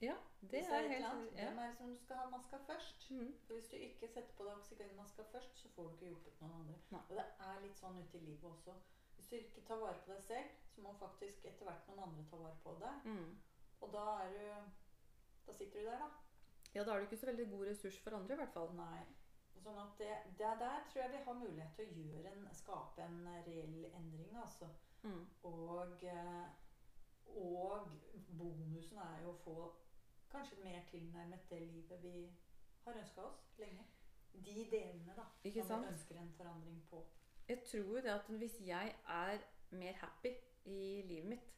Ja, 0.00 0.14
det 0.40 0.60
er, 0.60 0.72
er 0.74 0.88
helt 0.88 1.04
sant. 1.04 1.30
Hvem 1.38 1.58
er 1.58 1.70
det 1.70 1.76
som 1.76 1.96
skal 1.96 2.16
ha 2.16 2.26
maska 2.30 2.58
først? 2.66 3.10
Mm. 3.10 3.30
For 3.46 3.54
Hvis 3.54 3.68
du 3.70 3.76
ikke 3.76 4.08
setter 4.08 4.34
på 4.36 4.44
deg 4.44 4.56
oksygenmaska 4.56 5.22
først, 5.32 5.58
så 5.62 5.70
får 5.76 5.88
du 5.88 5.94
ikke 5.94 6.10
hjulpet 6.10 6.40
noen 6.40 6.52
andre. 6.60 6.76
Nei. 6.90 7.00
Og 7.08 7.16
det 7.16 7.26
er 7.48 7.62
litt 7.62 7.80
sånn 7.80 7.98
ute 8.02 8.18
i 8.18 8.24
livet 8.26 8.50
også. 8.50 8.74
Hvis 9.16 9.28
du 9.30 9.36
ikke 9.38 9.66
tar 9.68 9.80
vare 9.80 10.00
på 10.04 10.12
deg 10.12 10.22
selv, 10.26 10.54
så 10.74 10.84
må 10.84 10.94
faktisk 11.00 11.46
etter 11.48 11.68
hvert 11.68 11.88
noen 11.88 12.02
andre 12.08 12.24
ta 12.30 12.40
vare 12.40 12.58
på 12.64 12.74
deg. 12.82 13.06
Mm. 13.14 13.30
Og 13.80 13.92
da 13.94 14.06
er 14.24 14.34
du 14.38 14.72
Da 15.44 15.52
sitter 15.52 15.80
du 15.80 15.86
der, 15.90 16.00
da. 16.00 16.08
Ja, 16.74 16.84
da 16.84 16.94
er 16.94 16.98
du 16.98 17.04
ikke 17.06 17.20
så 17.20 17.26
veldig 17.26 17.50
god 17.50 17.66
ressurs 17.68 17.98
for 18.00 18.16
andre, 18.16 18.34
i 18.34 18.38
hvert 18.40 18.54
fall. 18.54 18.70
Nei. 18.78 19.02
Sånn 19.64 19.78
at 19.80 19.98
det, 20.00 20.14
det 20.40 20.52
der 20.60 20.86
tror 20.90 21.02
jeg 21.02 21.12
vi 21.12 21.20
har 21.26 21.36
mulighet 21.38 21.76
til 21.76 21.90
å 21.90 22.04
gjøre 22.08 22.32
en, 22.32 22.46
skape 22.56 23.04
en 23.04 23.20
reell 23.46 23.84
endring, 23.90 24.32
altså. 24.40 24.68
Mm. 25.04 25.20
Og, 25.50 26.04
eh, 26.08 26.46
og 27.36 27.92
bonusen 28.38 28.98
er 29.04 29.20
jo 29.22 29.34
å 29.34 29.40
få 29.44 29.56
kanskje 30.34 30.58
mer 30.64 30.84
tilnærmet 30.90 31.50
det 31.50 31.62
livet 31.62 32.02
vi 32.02 32.14
har 32.84 32.98
ønska 33.00 33.22
oss 33.30 33.42
lenge. 33.58 33.86
De 34.34 34.54
delene, 34.70 35.14
da. 35.16 35.24
Ikke 35.46 35.62
som 35.62 35.68
sant? 35.68 35.86
vi 35.86 35.92
ønsker 35.94 36.20
en 36.20 36.32
forandring 36.36 36.80
på. 36.90 37.04
Jeg 37.48 37.62
tror 37.70 37.80
jo 37.92 37.96
det 38.06 38.10
at 38.14 38.30
hvis 38.40 38.56
jeg 38.66 38.94
er 39.08 39.38
mer 39.70 39.92
happy 40.00 40.32
i 40.64 41.02
livet 41.06 41.28
mitt, 41.34 41.50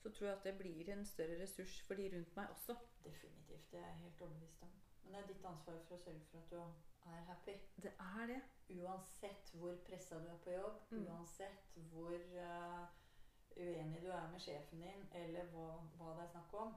så 0.00 0.10
tror 0.12 0.26
jeg 0.28 0.36
at 0.36 0.44
det 0.44 0.58
blir 0.58 0.92
en 0.92 1.04
større 1.04 1.40
ressurs 1.42 1.80
for 1.86 1.94
de 1.94 2.06
rundt 2.14 2.36
meg 2.36 2.48
også. 2.54 2.76
Definitivt. 3.04 3.66
Det 3.72 3.80
er 3.80 3.86
jeg 3.86 3.96
helt 4.04 4.20
overbevist 4.22 4.62
om. 4.62 4.70
Men 5.04 5.14
det 5.14 5.20
er 5.22 5.26
ditt 5.32 5.44
ansvar 5.44 5.80
for 5.88 5.96
å 5.96 6.00
sørge 6.04 6.24
for 6.30 6.38
at 6.38 6.50
du 6.50 7.10
er 7.10 7.24
happy. 7.32 7.56
Det 7.82 7.92
er 7.98 8.26
det. 8.30 8.40
Uansett 8.80 9.50
hvor 9.58 9.76
pressa 9.88 10.18
du 10.22 10.28
er 10.30 10.38
på 10.44 10.50
jobb, 10.54 10.78
Mm. 10.90 11.06
uansett 11.06 11.74
hvor 11.90 12.14
uh, 12.14 12.86
uenig 13.56 14.02
du 14.02 14.08
er 14.10 14.30
med 14.32 14.40
sjefen 14.40 14.80
din, 14.86 15.08
eller 15.12 15.44
hva, 15.52 15.66
hva 15.98 16.14
det 16.16 16.22
er 16.28 16.32
snakk 16.36 16.54
om. 16.54 16.74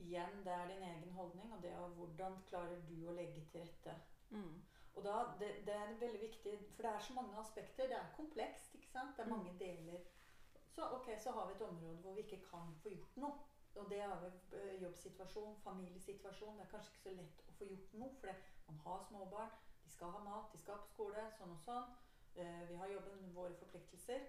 Igjen, 0.00 0.38
det 0.44 0.52
er 0.52 0.68
din 0.70 0.82
egen 0.82 1.10
holdning, 1.12 1.52
og 1.54 1.62
det 1.62 1.70
er 1.72 1.88
hvordan 1.96 2.38
klarer 2.48 2.80
du 2.88 2.94
å 3.10 3.12
legge 3.16 3.42
til 3.52 3.60
rette. 3.60 3.94
Mm. 4.30 4.62
Og 4.96 5.04
da, 5.04 5.16
det, 5.40 5.50
det 5.66 5.74
er 5.74 5.92
veldig 6.00 6.20
viktig, 6.22 6.54
for 6.74 6.82
det 6.86 6.90
er 6.94 7.04
så 7.06 7.14
mange 7.14 7.36
aspekter. 7.38 7.86
Det 7.90 7.96
er 7.98 8.14
komplekst, 8.16 8.74
ikke 8.74 8.88
sant? 8.94 9.16
Det 9.16 9.22
er 9.24 9.28
Mm. 9.28 9.36
mange 9.36 9.52
deler. 9.58 10.00
Så 10.70 10.86
ok, 10.96 11.08
så 11.18 11.30
har 11.36 11.46
vi 11.46 11.52
et 11.54 11.62
område 11.68 11.96
hvor 12.02 12.14
vi 12.14 12.20
ikke 12.20 12.40
kan 12.50 12.74
få 12.82 12.88
gjort 12.88 13.16
noe. 13.16 13.38
Og 13.76 13.90
det 13.90 14.00
er 14.00 14.08
jo 14.08 14.30
eh, 14.58 14.82
jobbsituasjon, 14.82 15.56
familiesituasjon. 15.64 16.56
Det 16.58 16.64
er 16.66 16.70
kanskje 16.70 16.90
ikke 16.90 17.02
så 17.02 17.10
lett 17.16 17.42
å 17.48 17.52
få 17.58 17.64
gjort 17.70 17.92
noe, 17.94 18.10
for 18.20 18.32
man 18.68 18.78
har 18.86 19.04
småbarn. 19.08 19.50
De 19.84 19.90
skal 19.90 20.10
ha 20.16 20.18
mat, 20.24 20.52
de 20.52 20.58
skal 20.58 20.78
på 20.82 20.86
skole, 20.94 21.22
sånn 21.38 21.52
og 21.54 21.60
sånn. 21.64 21.92
Eh, 22.34 22.62
Vi 22.68 22.74
har 22.80 22.88
jobben, 22.88 23.34
våre 23.34 23.54
forpliktelser. 23.54 24.26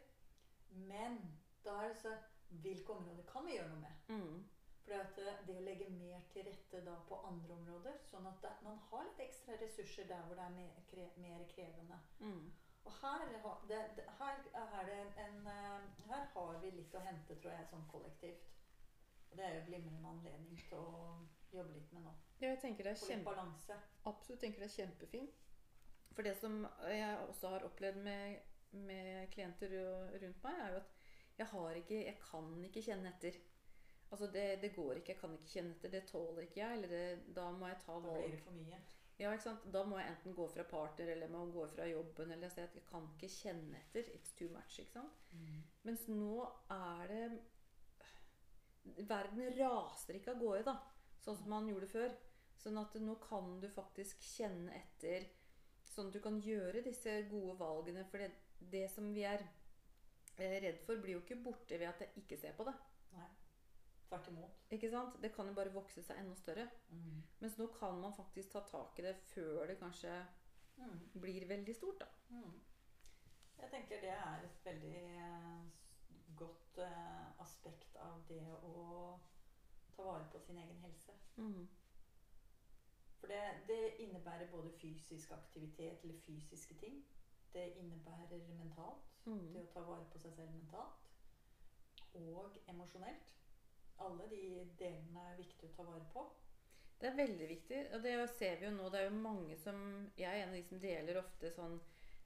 Men 0.70 1.18
da 1.66 1.80
er 1.84 1.88
det 1.94 1.98
så 2.04 2.14
Hvilke 2.62 2.92
områder 2.94 3.24
kan 3.32 3.46
vi 3.46 3.54
gjøre 3.56 3.70
noe 3.70 3.80
med? 3.80 3.94
Mm. 4.10 4.46
For 4.92 5.24
det, 5.24 5.34
det 5.48 5.54
å 5.56 5.64
legge 5.64 5.86
mer 5.96 6.24
til 6.34 6.44
rette 6.44 6.82
da 6.84 6.98
på 7.08 7.20
andre 7.28 7.54
områder, 7.56 8.00
sånn 8.10 8.26
at 8.28 8.42
det, 8.44 8.50
man 8.66 8.80
har 8.90 9.06
litt 9.08 9.22
ekstra 9.24 9.56
ressurser 9.62 10.10
der 10.10 10.26
hvor 10.28 10.36
det 10.36 10.44
er 10.44 10.56
mer, 10.58 10.82
kre, 10.90 11.06
mer 11.24 11.46
krevende. 11.54 12.00
Mm. 12.20 12.50
Og 12.82 12.96
her, 12.98 13.24
det, 13.70 13.80
her 14.20 14.42
er 14.58 14.90
det 14.90 14.98
en 15.24 15.48
eh, 15.48 15.84
Her 16.10 16.26
har 16.34 16.58
vi 16.64 16.72
litt 16.76 16.96
å 16.98 17.04
hente, 17.06 17.38
tror 17.38 17.54
jeg, 17.54 17.68
sånn 17.70 17.86
kollektivt. 17.92 18.50
Og 19.30 19.38
det 19.38 19.46
er 19.48 19.56
jo 19.56 19.68
glimrende 19.70 20.10
anledning 20.12 20.60
til 20.68 20.82
å 20.82 21.14
jobbe 21.54 21.78
litt 21.78 21.94
med 21.96 22.04
nå. 22.08 22.16
Ja, 22.42 22.50
jeg 22.50 22.60
tenker 22.64 22.90
det 22.90 22.96
er 22.96 23.04
kjempe, 23.04 23.30
balanse. 23.30 23.78
absolutt 24.10 24.42
tenker 24.44 24.66
det 24.66 24.68
er 24.72 24.76
kjempefint. 24.76 25.38
For 26.12 26.28
det 26.28 26.34
som 26.42 26.66
jeg 26.92 27.22
også 27.30 27.54
har 27.54 27.68
opplevd 27.70 28.02
med, 28.04 28.42
med 28.76 29.32
klienter 29.32 29.72
rundt 29.72 30.44
meg, 30.44 30.60
er 30.66 30.76
jo 30.76 30.82
at 30.82 30.98
jeg 31.38 31.48
har 31.48 31.78
ikke 31.80 32.02
Jeg 32.06 32.18
kan 32.20 32.50
ikke 32.68 32.84
kjenne 32.86 33.14
etter. 33.14 33.38
Altså 34.12 34.28
det, 34.28 34.62
det 34.62 34.74
går 34.76 35.00
ikke. 35.00 35.14
Jeg 35.14 35.20
kan 35.22 35.36
ikke 35.38 35.54
kjenne 35.54 35.76
etter. 35.78 35.92
Det 35.94 36.02
tåler 36.10 36.48
ikke 36.48 36.60
jeg. 36.60 36.78
Eller 36.78 36.92
det, 36.92 37.36
da 37.36 37.46
må 37.56 37.70
jeg 37.70 37.80
ta 37.86 37.96
Da 37.96 38.18
blir 38.18 38.34
det 38.36 38.42
for 38.44 38.58
mye. 38.58 38.80
Ja, 39.22 39.32
ikke 39.32 39.46
sant? 39.46 39.68
Da 39.74 39.84
må 39.86 40.00
jeg 40.00 40.10
enten 40.12 40.36
gå 40.36 40.48
fra 40.50 40.66
partner 40.68 41.12
eller 41.14 41.30
må 41.32 41.46
gå 41.54 41.68
fra 41.72 41.86
jobben. 41.88 42.34
Eller 42.34 42.52
at 42.52 42.58
jeg 42.60 42.84
kan 42.90 43.08
ikke 43.14 43.30
kjenne 43.32 43.80
etter. 43.80 44.10
It's 44.18 44.34
too 44.38 44.50
much. 44.52 44.80
ikke 44.80 44.98
sant? 44.98 45.22
Mens 45.88 46.08
nå 46.12 46.44
er 46.76 47.08
det 47.12 47.26
Verden 48.82 49.46
raser 49.60 50.18
ikke 50.18 50.34
av 50.34 50.40
gårde, 50.42 50.64
da. 50.66 50.74
Sånn 51.22 51.38
som 51.38 51.52
man 51.54 51.68
gjorde 51.70 51.90
før. 51.92 52.16
Sånn 52.58 52.80
at 52.82 52.96
nå 52.98 53.14
kan 53.22 53.60
du 53.62 53.68
faktisk 53.70 54.24
kjenne 54.26 54.74
etter. 54.74 55.28
Sånn 55.86 56.10
at 56.10 56.18
du 56.18 56.22
kan 56.24 56.40
gjøre 56.42 56.82
disse 56.86 57.14
gode 57.30 57.60
valgene. 57.60 58.04
For 58.10 58.24
det, 58.24 58.32
det 58.74 58.88
som 58.92 59.12
vi 59.14 59.24
er 59.30 59.46
eh, 60.38 60.58
redd 60.66 60.82
for, 60.86 60.98
blir 60.98 61.20
jo 61.20 61.22
ikke 61.24 61.40
borte 61.46 61.78
ved 61.78 61.92
at 61.92 62.02
jeg 62.04 62.24
ikke 62.24 62.42
ser 62.42 62.58
på 62.58 62.66
det. 62.68 62.74
Nei. 63.16 63.30
Tvert 64.12 64.28
imot. 64.28 64.58
Ikke 64.76 64.90
sant? 64.92 65.14
Det 65.24 65.30
kan 65.32 65.48
jo 65.48 65.54
bare 65.56 65.72
vokse 65.72 66.02
seg 66.04 66.18
enda 66.20 66.36
større. 66.36 66.66
Mm. 66.92 67.22
Mens 67.40 67.54
nå 67.60 67.68
kan 67.78 67.96
man 68.02 68.14
faktisk 68.18 68.52
ta 68.52 68.60
tak 68.68 69.00
i 69.00 69.06
det 69.08 69.16
før 69.32 69.66
det 69.72 69.78
kanskje 69.80 70.18
Mm. 70.78 71.00
blir 71.22 71.48
veldig 71.48 71.76
stort. 71.76 72.00
da. 72.00 72.06
Mm. 72.30 72.60
Jeg 73.62 73.70
tenker 73.72 74.02
det 74.02 74.10
er 74.10 74.44
et 74.44 74.66
veldig 74.66 74.96
eh, 74.96 75.64
godt 76.36 76.78
eh, 76.78 77.42
aspekt 77.44 77.96
av 78.02 78.24
det 78.28 78.42
å 78.64 79.20
ta 79.96 80.04
vare 80.04 80.26
på 80.32 80.40
sin 80.40 80.58
egen 80.58 80.80
helse. 80.82 81.12
Mm. 81.38 81.68
For 83.20 83.28
det, 83.28 83.42
det 83.68 83.96
innebærer 84.00 84.50
både 84.52 84.72
fysisk 84.82 85.32
aktivitet 85.32 86.04
eller 86.04 86.18
fysiske 86.26 86.74
ting. 86.82 87.06
Det 87.54 87.68
innebærer 87.78 88.48
mentalt. 88.58 89.06
Mm. 89.26 89.54
Det 89.54 89.62
å 89.62 89.74
ta 89.74 89.82
vare 89.86 90.06
på 90.12 90.18
seg 90.20 90.34
selv 90.34 90.52
mentalt. 90.52 91.08
Og 92.16 92.58
emosjonelt. 92.68 93.36
Alle 94.06 94.28
de 94.32 94.44
delene 94.80 95.26
er 95.32 95.40
viktig 95.40 95.70
å 95.70 95.76
ta 95.76 95.86
vare 95.88 96.08
på. 96.14 96.26
Det 97.02 97.10
er 97.10 97.18
veldig 97.18 97.48
viktig. 97.50 97.80
Og 97.96 98.04
det 98.04 98.16
ser 98.36 98.60
vi 98.60 98.68
jo 98.68 98.74
nå. 98.76 98.90
Det 98.94 99.02
er 99.02 99.10
jo 99.10 99.24
mange 99.24 99.58
som 99.58 99.80
Jeg 100.18 100.30
er 100.30 100.44
en 100.44 100.54
av 100.54 100.60
de 100.60 100.66
som 100.68 100.82
deler 100.84 101.22
ofte 101.22 101.54
sånn 101.54 101.80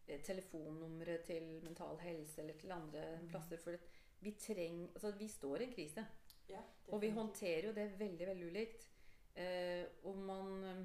eh, 0.08 0.20
telefonnumre 0.26 1.20
til 1.28 1.48
Mental 1.64 2.00
Helse 2.04 2.42
eller 2.44 2.60
til 2.60 2.76
andre 2.76 3.06
mm. 3.22 3.30
plasser. 3.32 3.62
For 3.64 3.80
vi 4.26 4.36
trenger 4.40 4.92
Altså, 4.94 5.14
vi 5.20 5.30
står 5.32 5.62
i 5.62 5.70
en 5.70 5.76
krise. 5.78 6.06
Ja, 6.50 6.62
Og 6.94 7.02
vi 7.02 7.10
håndterer 7.10 7.70
jo 7.70 7.74
det 7.74 7.88
veldig, 8.00 8.28
veldig 8.28 8.52
ulikt. 8.52 8.88
Eh, 9.36 9.86
om 10.12 10.22
man 10.28 10.52
eh, 10.64 10.84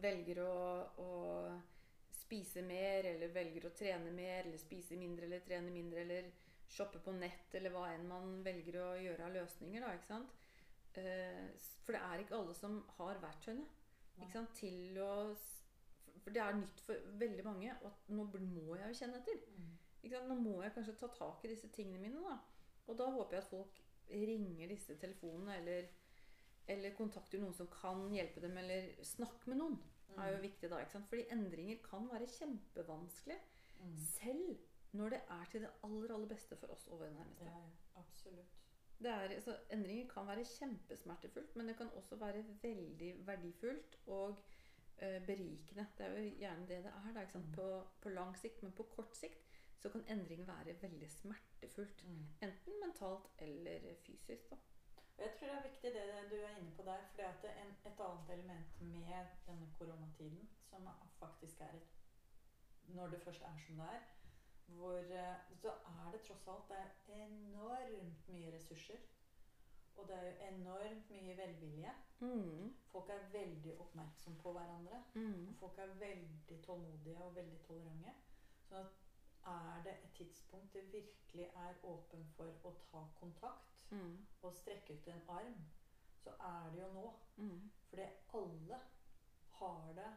velger 0.00 0.44
å, 0.44 0.54
å 1.02 1.10
spise 2.20 2.62
mer, 2.62 3.08
eller 3.10 3.32
velger 3.34 3.66
å 3.66 3.74
trene 3.74 4.12
mer, 4.14 4.44
eller 4.44 4.60
spise 4.60 4.96
mindre, 4.96 5.26
eller 5.26 5.42
trene 5.44 5.72
mindre, 5.74 6.04
eller 6.04 6.30
shoppe 6.70 7.00
på 7.02 7.12
nett, 7.16 7.54
eller 7.58 7.72
hva 7.74 7.88
enn 7.94 8.06
man 8.08 8.36
velger 8.46 8.76
å 8.78 8.88
gjøre 9.02 9.26
av 9.26 9.34
løsninger, 9.34 9.82
da, 9.82 9.92
ikke 9.96 10.06
sant? 10.12 10.36
Eh, 11.00 11.50
for 11.84 11.94
det 11.94 12.00
er 12.02 12.22
ikke 12.24 12.38
alle 12.38 12.54
som 12.58 12.80
har 12.98 13.18
verktøyene 13.22 13.66
ikke 14.20 14.32
sant? 14.32 14.54
til 14.58 14.98
å 15.02 15.12
For 16.20 16.34
det 16.34 16.42
er 16.42 16.52
nytt 16.58 16.80
for 16.84 16.94
veldig 17.16 17.44
mange, 17.46 17.74
og 17.86 18.10
nå 18.12 18.24
må 18.44 18.74
jeg 18.76 18.90
jo 18.90 18.98
kjenne 18.98 19.20
etter. 19.22 19.38
Mm. 19.56 19.70
Ikke 20.02 20.16
sant? 20.18 20.28
Nå 20.28 20.34
må 20.42 20.56
jeg 20.62 20.74
kanskje 20.74 20.96
ta 21.00 21.08
tak 21.16 21.44
i 21.46 21.48
disse 21.48 21.70
tingene 21.72 21.98
mine. 22.02 22.20
da. 22.20 22.34
Og 22.88 22.98
da 22.98 23.06
håper 23.14 23.36
jeg 23.38 23.44
at 23.44 23.48
folk 23.50 23.78
ringer 24.10 24.68
disse 24.68 24.96
telefonene, 25.00 25.56
eller, 25.62 25.88
eller 26.68 26.94
kontakter 26.98 27.40
noen 27.40 27.54
som 27.56 27.70
kan 27.72 28.04
hjelpe 28.12 28.42
dem, 28.44 28.56
eller 28.58 28.90
snakke 29.02 29.48
med 29.48 29.58
noen. 29.62 29.78
er 30.18 30.32
jo 30.32 30.36
Mm. 30.36 30.42
viktig 30.42 30.68
da, 30.70 30.78
ikke 30.82 30.90
sant? 30.92 31.08
Fordi 31.08 31.24
endringer 31.30 31.78
kan 31.82 32.08
være 32.10 32.26
kjempevanskelig, 32.26 33.38
Mm. 33.80 33.96
selv 33.96 34.58
når 34.92 35.08
det 35.14 35.20
er 35.30 35.44
til 35.50 35.60
det 35.66 35.70
aller, 35.86 36.14
aller 36.14 36.28
beste 36.28 36.56
for 36.56 36.72
oss 36.74 36.86
og 36.86 37.00
våre 37.00 37.12
nærmeste. 37.14 37.44
Ja, 37.44 37.58
ja, 37.58 38.00
absolutt. 38.00 38.56
Det 39.00 39.10
er, 39.10 39.40
så 39.40 39.56
endringer 39.72 40.08
kan 40.08 40.26
være 40.28 40.44
kjempesmertefullt, 40.44 41.54
men 41.56 41.68
det 41.68 41.76
kan 41.76 41.92
også 41.96 42.16
være 42.20 42.44
veldig 42.62 43.26
verdifullt 43.26 43.98
og 44.06 44.42
eh, 44.98 45.26
berikende. 45.26 45.86
Det 45.98 46.06
er 46.06 46.18
jo 46.18 46.34
gjerne 46.42 46.68
det 46.68 46.82
det 46.84 46.92
er 46.92 47.12
da? 47.12 47.38
Mm. 47.38 47.52
På, 47.52 47.68
på 48.02 48.08
lang 48.08 48.36
sikt, 48.38 48.62
men 48.62 48.72
på 48.72 48.82
kort 48.82 49.16
sikt 49.16 49.46
så 49.80 49.88
kan 49.88 50.04
endring 50.08 50.46
være 50.46 50.82
veldig 50.82 51.10
smertefullt. 51.10 52.04
Mm. 52.08 52.26
Enten 52.42 52.72
mentalt 52.84 53.30
eller 53.38 53.94
fysisk. 54.06 54.50
da. 54.50 54.56
Og 55.16 55.26
jeg 55.26 55.34
tror 55.38 55.48
det 55.48 55.56
er 55.56 55.68
viktig 55.68 55.90
det 55.94 56.30
du 56.30 56.36
er 56.36 56.56
inne 56.56 56.76
på 56.76 56.82
der. 56.82 57.00
For 57.14 57.22
det 57.42 57.50
er 57.50 57.64
et 57.88 58.00
annet 58.00 58.30
element 58.30 58.80
med 58.80 59.26
denne 59.46 59.72
koronatiden, 59.78 60.48
som 60.70 60.88
faktisk 61.18 61.60
er 61.60 61.72
et 61.80 61.88
Når 62.86 63.06
det 63.06 63.20
først 63.22 63.42
er 63.42 63.58
som 63.66 63.76
det 63.76 63.84
er, 63.84 64.00
hvor, 64.76 64.98
eh, 64.98 65.36
så 65.62 65.68
er 65.68 66.10
det 66.12 66.20
tross 66.26 66.48
alt 66.48 66.68
det 66.68 66.76
er 66.78 67.24
enormt 67.26 68.28
mye 68.28 68.52
ressurser. 68.54 69.00
Og 69.96 70.08
det 70.08 70.16
er 70.16 70.24
jo 70.30 70.54
enormt 70.56 71.10
mye 71.10 71.36
velvilje. 71.36 71.92
Mm. 72.20 72.74
Folk 72.92 73.08
er 73.08 73.26
veldig 73.32 73.74
oppmerksom 73.80 74.36
på 74.42 74.52
hverandre. 74.52 75.02
Mm. 75.14 75.54
Folk 75.58 75.78
er 75.78 75.86
veldig 76.00 76.62
tålmodige 76.64 77.16
og 77.24 77.34
veldig 77.34 77.60
tolerante. 77.66 78.14
Så 78.68 78.76
at 78.76 78.86
er 79.46 79.82
det 79.84 79.92
et 79.92 80.12
tidspunkt 80.14 80.72
det 80.74 80.92
virkelig 80.92 81.44
er 81.44 81.74
åpen 81.84 82.26
for 82.36 82.54
å 82.64 82.74
ta 82.90 83.04
kontakt 83.20 83.66
Mm. 83.90 84.26
og 84.42 84.54
strekke 84.54 84.94
ut 84.94 85.08
en 85.08 85.22
arm, 85.28 85.54
så 86.16 86.30
er 86.30 86.70
det 86.70 86.82
jo 86.82 86.88
nå. 86.92 87.12
Mm. 87.36 87.70
Fordi 87.88 88.02
alle 88.34 88.80
har 89.48 89.92
det 89.96 90.12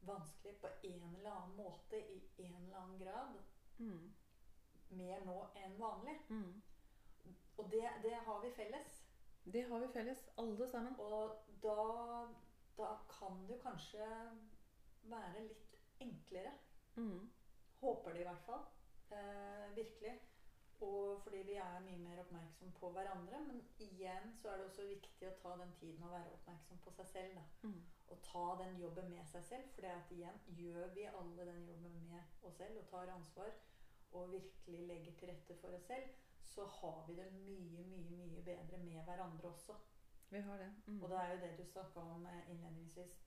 vanskelig 0.00 0.56
på 0.60 0.66
en 0.82 1.14
eller 1.16 1.30
annen 1.30 1.56
måte 1.56 2.00
i 2.14 2.22
en 2.38 2.54
eller 2.54 2.76
annen 2.76 2.98
grad. 2.98 3.38
Mm. 3.78 4.14
mer 4.90 5.24
nå 5.26 5.36
enn 5.60 5.74
vanlig. 5.80 6.16
Mm. 6.28 6.62
Og 7.58 7.70
det, 7.72 7.84
det 8.02 8.14
har 8.26 8.40
vi 8.42 8.50
felles. 8.56 9.02
Det 9.44 9.62
har 9.68 9.80
vi 9.80 9.88
felles, 9.92 10.22
alle 10.38 10.68
sammen. 10.68 10.96
Og 11.00 11.44
da, 11.62 11.76
da 12.78 12.94
kan 13.10 13.44
det 13.48 13.60
kanskje 13.62 14.06
være 15.02 15.44
litt 15.46 15.76
enklere. 16.00 16.52
Mm. 16.96 17.30
Håper 17.80 18.12
det 18.12 18.20
i 18.20 18.28
hvert 18.28 18.46
fall. 18.46 18.64
Eh, 19.10 19.76
virkelig. 19.76 20.14
Og 20.80 21.22
fordi 21.22 21.42
vi 21.42 21.54
er 21.58 21.80
mye 21.82 21.98
mer 21.98 22.20
oppmerksom 22.22 22.70
på 22.78 22.90
hverandre. 22.94 23.40
Men 23.46 23.62
igjen 23.82 24.34
så 24.38 24.52
er 24.52 24.60
det 24.60 24.68
også 24.68 24.86
viktig 24.86 25.28
å 25.28 25.36
ta 25.42 25.56
den 25.58 25.72
tiden 25.80 26.04
å 26.06 26.12
være 26.12 26.34
oppmerksom 26.36 26.82
på 26.84 26.92
seg 27.00 27.10
selv. 27.12 27.40
da. 27.40 27.70
Mm. 27.70 27.80
Og 28.08 28.22
ta 28.28 28.44
den 28.62 28.78
jobben 28.82 29.10
med 29.10 29.26
seg 29.32 29.44
selv. 29.50 29.72
For 29.74 29.86
det 29.86 29.96
at 29.96 30.14
igjen, 30.14 30.38
gjør 30.60 30.94
vi 30.94 31.08
alle 31.10 31.48
den 31.50 31.66
jobben 31.66 31.98
med 32.12 32.46
oss 32.46 32.56
selv 32.60 32.78
og 32.82 32.88
tar 32.92 33.14
ansvar 33.16 33.52
og 34.16 34.30
virkelig 34.32 34.86
legger 34.88 35.16
til 35.18 35.28
rette 35.28 35.56
for 35.60 35.74
oss 35.76 35.84
selv, 35.90 36.14
så 36.40 36.64
har 36.64 37.04
vi 37.08 37.16
det 37.16 37.26
mye, 37.32 37.82
mye, 37.90 38.16
mye 38.16 38.44
bedre 38.44 38.78
med 38.78 39.02
hverandre 39.04 39.50
også. 39.50 39.74
Vi 40.30 40.40
har 40.40 40.58
det. 40.58 40.70
Mm. 40.86 41.02
Og 41.02 41.10
det 41.10 41.18
er 41.18 41.32
jo 41.32 41.40
det 41.40 41.50
du 41.58 41.64
snakka 41.64 42.00
om 42.00 42.26
eh, 42.26 42.50
innledningsvis. 42.50 43.18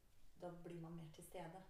Da 0.41 0.49
blir 0.63 0.81
man 0.81 0.95
mer 0.97 1.11
til 1.15 1.23
stede. 1.23 1.61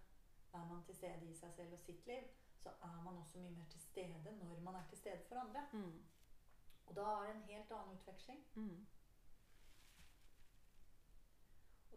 Er 0.52 0.64
man 0.68 0.84
til 0.84 0.94
stede 0.94 1.28
i 1.28 1.34
seg 1.34 1.52
selv 1.52 1.72
og 1.72 1.80
sitt 1.80 2.06
liv, 2.06 2.24
så 2.62 2.70
er 2.82 3.02
man 3.04 3.18
også 3.18 3.38
mye 3.38 3.50
mer 3.50 3.68
til 3.70 3.80
stede 3.80 4.34
når 4.38 4.60
man 4.60 4.74
er 4.74 4.86
til 4.88 4.98
stede 4.98 5.24
for 5.28 5.36
andre. 5.36 5.66
Mm. 5.72 6.02
Og 6.86 6.96
da 6.96 7.00
er 7.00 7.26
det 7.26 7.34
en 7.34 7.42
helt 7.42 7.72
annen 7.72 7.96
utveksling. 7.96 8.44
Mm. 8.54 8.86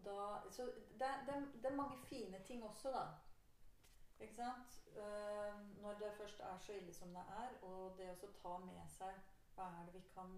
Da, 0.05 0.41
så 0.51 0.65
det, 0.99 1.11
det, 1.27 1.35
det 1.53 1.65
er 1.65 1.75
mange 1.75 1.97
fine 2.05 2.43
ting 2.43 2.63
også, 2.63 2.91
da. 2.91 3.05
Ikke 4.19 4.35
sant? 4.35 4.83
Uh, 4.87 5.81
når 5.81 5.93
det 5.93 6.13
først 6.17 6.39
er 6.39 6.57
så 6.57 6.73
ille 6.73 6.93
som 6.93 7.09
det 7.09 7.23
er, 7.39 7.49
og 7.61 7.97
det 7.97 8.11
å 8.23 8.29
ta 8.41 8.57
med 8.63 8.85
seg 8.89 9.17
Hva 9.55 9.65
er 9.79 9.87
det 9.87 9.93
vi 9.97 10.03
kan 10.13 10.35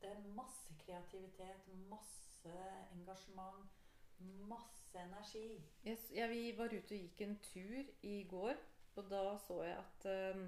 Det 0.00 0.10
er 0.10 0.32
masse 0.34 0.74
kreativitet, 0.80 1.68
masse 1.90 2.56
engasjement, 2.92 3.75
masse 4.18 4.98
energi. 4.98 5.62
Yes, 5.84 6.10
ja, 6.10 6.26
vi 6.26 6.52
var 6.56 6.72
ute 6.72 6.94
og 6.94 7.00
gikk 7.00 7.20
en 7.26 7.38
tur 7.42 7.90
i 8.02 8.22
går, 8.30 8.54
og 8.96 9.10
da 9.10 9.24
så 9.38 9.62
jeg 9.64 9.76
at 9.78 10.06
um, 10.36 10.46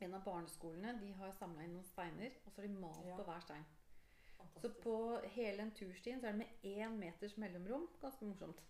en 0.00 0.14
av 0.14 0.24
barneskolene 0.26 0.98
de 1.00 1.12
har 1.18 1.32
samla 1.38 1.64
inn 1.64 1.74
noen 1.74 1.88
steiner, 1.88 2.36
og 2.44 2.52
så 2.52 2.60
har 2.62 2.68
de 2.68 2.74
malt 2.78 3.06
Ja. 3.08 3.16
på 3.16 3.26
hver 3.28 3.40
stein. 3.40 3.64
Så 4.60 4.70
på 4.82 4.94
hele 5.34 5.58
den 5.58 5.72
turstien 5.74 6.20
så 6.20 6.28
er 6.28 6.32
det 6.36 6.38
med 6.44 6.62
én 6.62 6.94
meters 6.98 7.36
mellomrom. 7.36 7.88
Ganske 8.00 8.24
morsomt. 8.24 8.60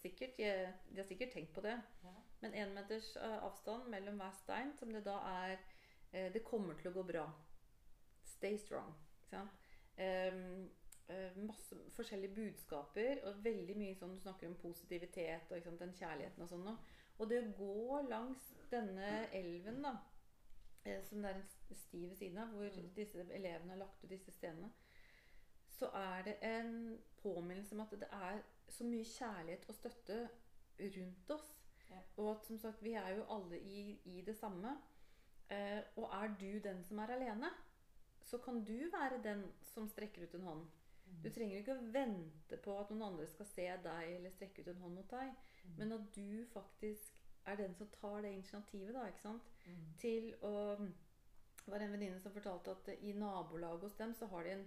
Sikkert, 0.00 0.38
jeg, 0.38 0.72
de 0.90 0.96
har 1.00 1.06
sikkert 1.06 1.32
tenkt 1.34 1.52
på 1.54 1.60
det. 1.60 1.74
Ja. 2.04 2.12
Men 2.40 2.54
én 2.54 2.74
meters 2.74 3.16
eh, 3.16 3.38
avstand 3.44 3.88
mellom 3.90 4.18
hver 4.20 4.32
stein, 4.38 4.72
som 4.78 4.92
det 4.92 5.04
da 5.06 5.16
er 5.30 5.56
eh, 6.12 6.32
Det 6.34 6.44
kommer 6.44 6.74
til 6.78 6.90
å 6.90 6.94
gå 6.94 7.02
bra. 7.06 7.24
Stay 8.24 8.58
strong. 8.58 8.92
Ikke 9.22 9.36
sant? 9.36 9.50
Ehm, 9.96 10.64
eh, 10.64 10.83
masse 11.36 11.76
forskjellige 11.90 12.34
budskaper, 12.34 13.20
og 13.28 13.44
veldig 13.44 13.76
mye 13.76 13.94
sånn 13.94 14.14
du 14.14 14.20
snakker 14.20 14.48
om 14.48 14.56
positivitet 14.56 15.50
og 15.52 15.62
sant, 15.62 15.80
den 15.80 15.92
kjærligheten 15.92 16.42
og 16.42 16.48
sånn. 16.48 16.64
noe. 16.64 16.76
Og 17.18 17.28
det 17.30 17.42
å 17.42 17.52
gå 17.58 18.00
langs 18.08 18.54
denne 18.70 19.10
elven, 19.32 19.82
da, 19.82 19.96
eh, 20.84 21.02
som 21.04 21.22
det 21.22 21.30
er 21.30 21.34
en 21.34 21.76
sti 21.76 22.06
ved 22.06 22.16
siden 22.16 22.38
av, 22.38 22.48
hvor 22.48 22.70
Mm. 22.70 22.94
disse 22.94 23.26
elevene 23.30 23.70
har 23.70 23.78
lagt 23.78 24.04
ut 24.04 24.10
disse 24.10 24.32
stenene, 24.32 24.72
så 25.68 25.90
er 25.94 26.22
det 26.22 26.38
en 26.42 26.98
påminnelse 27.22 27.72
om 27.72 27.80
at 27.80 27.90
det 27.90 28.08
er 28.10 28.42
så 28.68 28.84
mye 28.84 29.04
kjærlighet 29.04 29.68
og 29.68 29.74
støtte 29.74 30.28
rundt 30.80 31.30
oss. 31.30 31.60
Ja. 31.90 32.00
Og 32.16 32.30
at 32.30 32.46
som 32.46 32.58
sagt, 32.58 32.82
vi 32.82 32.92
er 32.92 33.08
jo 33.08 33.24
alle 33.28 33.60
i, 33.60 34.00
i 34.04 34.20
det 34.20 34.36
samme. 34.36 34.76
Eh, 35.50 35.82
og 35.96 36.10
er 36.12 36.34
du 36.40 36.58
den 36.58 36.84
som 36.84 36.98
er 36.98 37.06
alene, 37.06 37.50
så 38.22 38.38
kan 38.38 38.64
du 38.64 38.90
være 38.92 39.22
den 39.22 39.52
som 39.62 39.88
strekker 39.88 40.22
ut 40.22 40.34
en 40.34 40.40
hånd. 40.40 40.66
Du 41.24 41.30
trenger 41.32 41.60
ikke 41.60 41.76
å 41.76 41.90
vente 41.92 42.56
på 42.64 42.76
at 42.80 42.90
noen 42.92 43.06
andre 43.10 43.26
skal 43.30 43.46
se 43.48 43.66
deg 43.84 44.10
eller 44.16 44.32
strekke 44.32 44.62
ut 44.62 44.70
en 44.72 44.82
hånd 44.82 44.98
mot 45.00 45.10
deg. 45.10 45.30
Mm. 45.64 45.76
Men 45.78 45.94
at 45.96 46.08
du 46.16 46.44
faktisk 46.52 47.22
er 47.48 47.56
den 47.60 47.74
som 47.76 47.88
tar 47.92 48.22
det 48.24 48.32
initiativet, 48.32 48.92
da, 48.96 49.06
ikke 49.08 49.24
sant? 49.24 49.50
Mm. 49.64 49.84
til 50.00 50.30
å 50.44 50.52
Det 51.64 51.72
var 51.72 51.80
en 51.80 51.94
venninne 51.94 52.20
som 52.20 52.32
fortalte 52.32 52.74
at 52.74 52.88
i 53.00 53.14
nabolaget 53.16 53.86
hos 53.86 53.94
dem 53.96 54.10
så 54.14 54.26
har 54.28 54.44
de 54.44 54.50
en, 54.52 54.64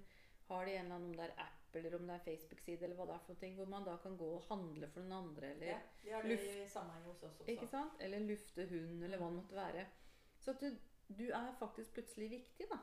har 0.48 0.66
de 0.66 0.72
en 0.74 0.86
eller 0.86 0.96
annen 0.96 1.12
om 1.12 1.18
det 1.18 1.28
er 1.28 1.34
app 1.44 1.76
eller 1.78 1.96
om 1.96 2.08
det 2.08 2.16
er 2.16 2.24
Facebook-side 2.26 2.88
eller 2.88 2.98
hva 2.98 3.06
det 3.06 3.14
er 3.14 3.26
for 3.28 3.44
noe, 3.44 3.54
hvor 3.60 3.70
man 3.70 3.86
da 3.86 3.94
kan 4.02 4.18
gå 4.18 4.30
og 4.34 4.48
handle 4.48 4.90
for 4.90 5.06
noen 5.06 5.28
andre. 5.28 5.52
eller 5.54 5.68
Ja, 5.68 5.80
de 6.04 6.14
har 6.16 6.26
det 6.26 6.38
i 6.42 6.68
sammenheng 6.72 7.06
hos 7.06 7.22
oss 7.22 7.36
også. 7.36 7.52
ikke 7.54 7.68
sant? 7.70 8.02
Eller 8.02 8.26
lufte 8.26 8.66
hund, 8.72 9.04
eller 9.04 9.22
hva 9.22 9.30
det 9.30 9.38
måtte 9.38 9.60
være. 9.60 9.86
Så 10.40 10.56
at 10.56 10.64
du, 10.64 10.78
du 11.20 11.26
er 11.30 11.52
faktisk 11.60 11.94
plutselig 11.94 12.32
viktig, 12.32 12.70
da. 12.72 12.80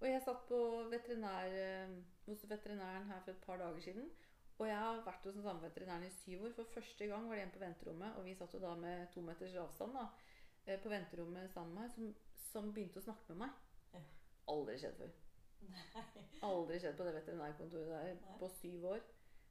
Og 0.00 0.06
jeg 0.10 0.22
satt 0.24 0.46
på 0.48 0.60
veterinær, 0.90 1.54
eh, 1.64 1.96
hos 2.26 2.44
veterinæren 2.50 3.08
her 3.08 3.20
for 3.24 3.30
et 3.30 3.42
par 3.46 3.56
dager 3.56 3.80
siden. 3.80 4.10
Og 4.58 4.68
jeg 4.68 4.78
har 4.78 5.02
vært 5.06 5.24
hos 5.26 5.34
den 5.34 5.42
samme 5.42 5.62
veterinæren 5.62 6.06
i 6.06 6.10
syv 6.10 6.44
år. 6.44 6.52
For 6.56 6.64
første 6.74 7.06
gang 7.06 7.28
var 7.28 7.34
det 7.34 7.42
en 7.42 7.50
på 7.50 7.58
venterommet, 7.58 8.16
og 8.16 8.24
vi 8.24 8.34
satt 8.34 8.54
jo 8.54 8.62
da 8.62 8.74
med 8.74 9.06
to 9.14 9.20
meters 9.20 9.54
avstand 9.54 9.94
da, 9.98 10.06
eh, 10.66 10.80
på 10.82 10.88
venterommet 10.88 11.50
sammen 11.50 11.74
med 11.74 11.82
meg, 11.82 11.90
som, 11.90 12.14
som 12.52 12.72
begynte 12.72 13.02
å 13.02 13.06
snakke 13.08 13.32
med 13.32 13.46
meg. 13.46 13.50
Ja. 13.94 14.02
Aldri 14.54 14.78
skjedd 14.78 14.96
før. 15.00 15.12
Nei. 15.72 15.84
Aldri 16.42 16.78
skjedd 16.80 16.96
på 16.98 17.06
det 17.06 17.14
veterinærkontoret 17.18 17.92
der 17.92 18.14
Nei. 18.14 18.38
på 18.38 18.48
syv 18.60 18.88
år. 18.94 19.04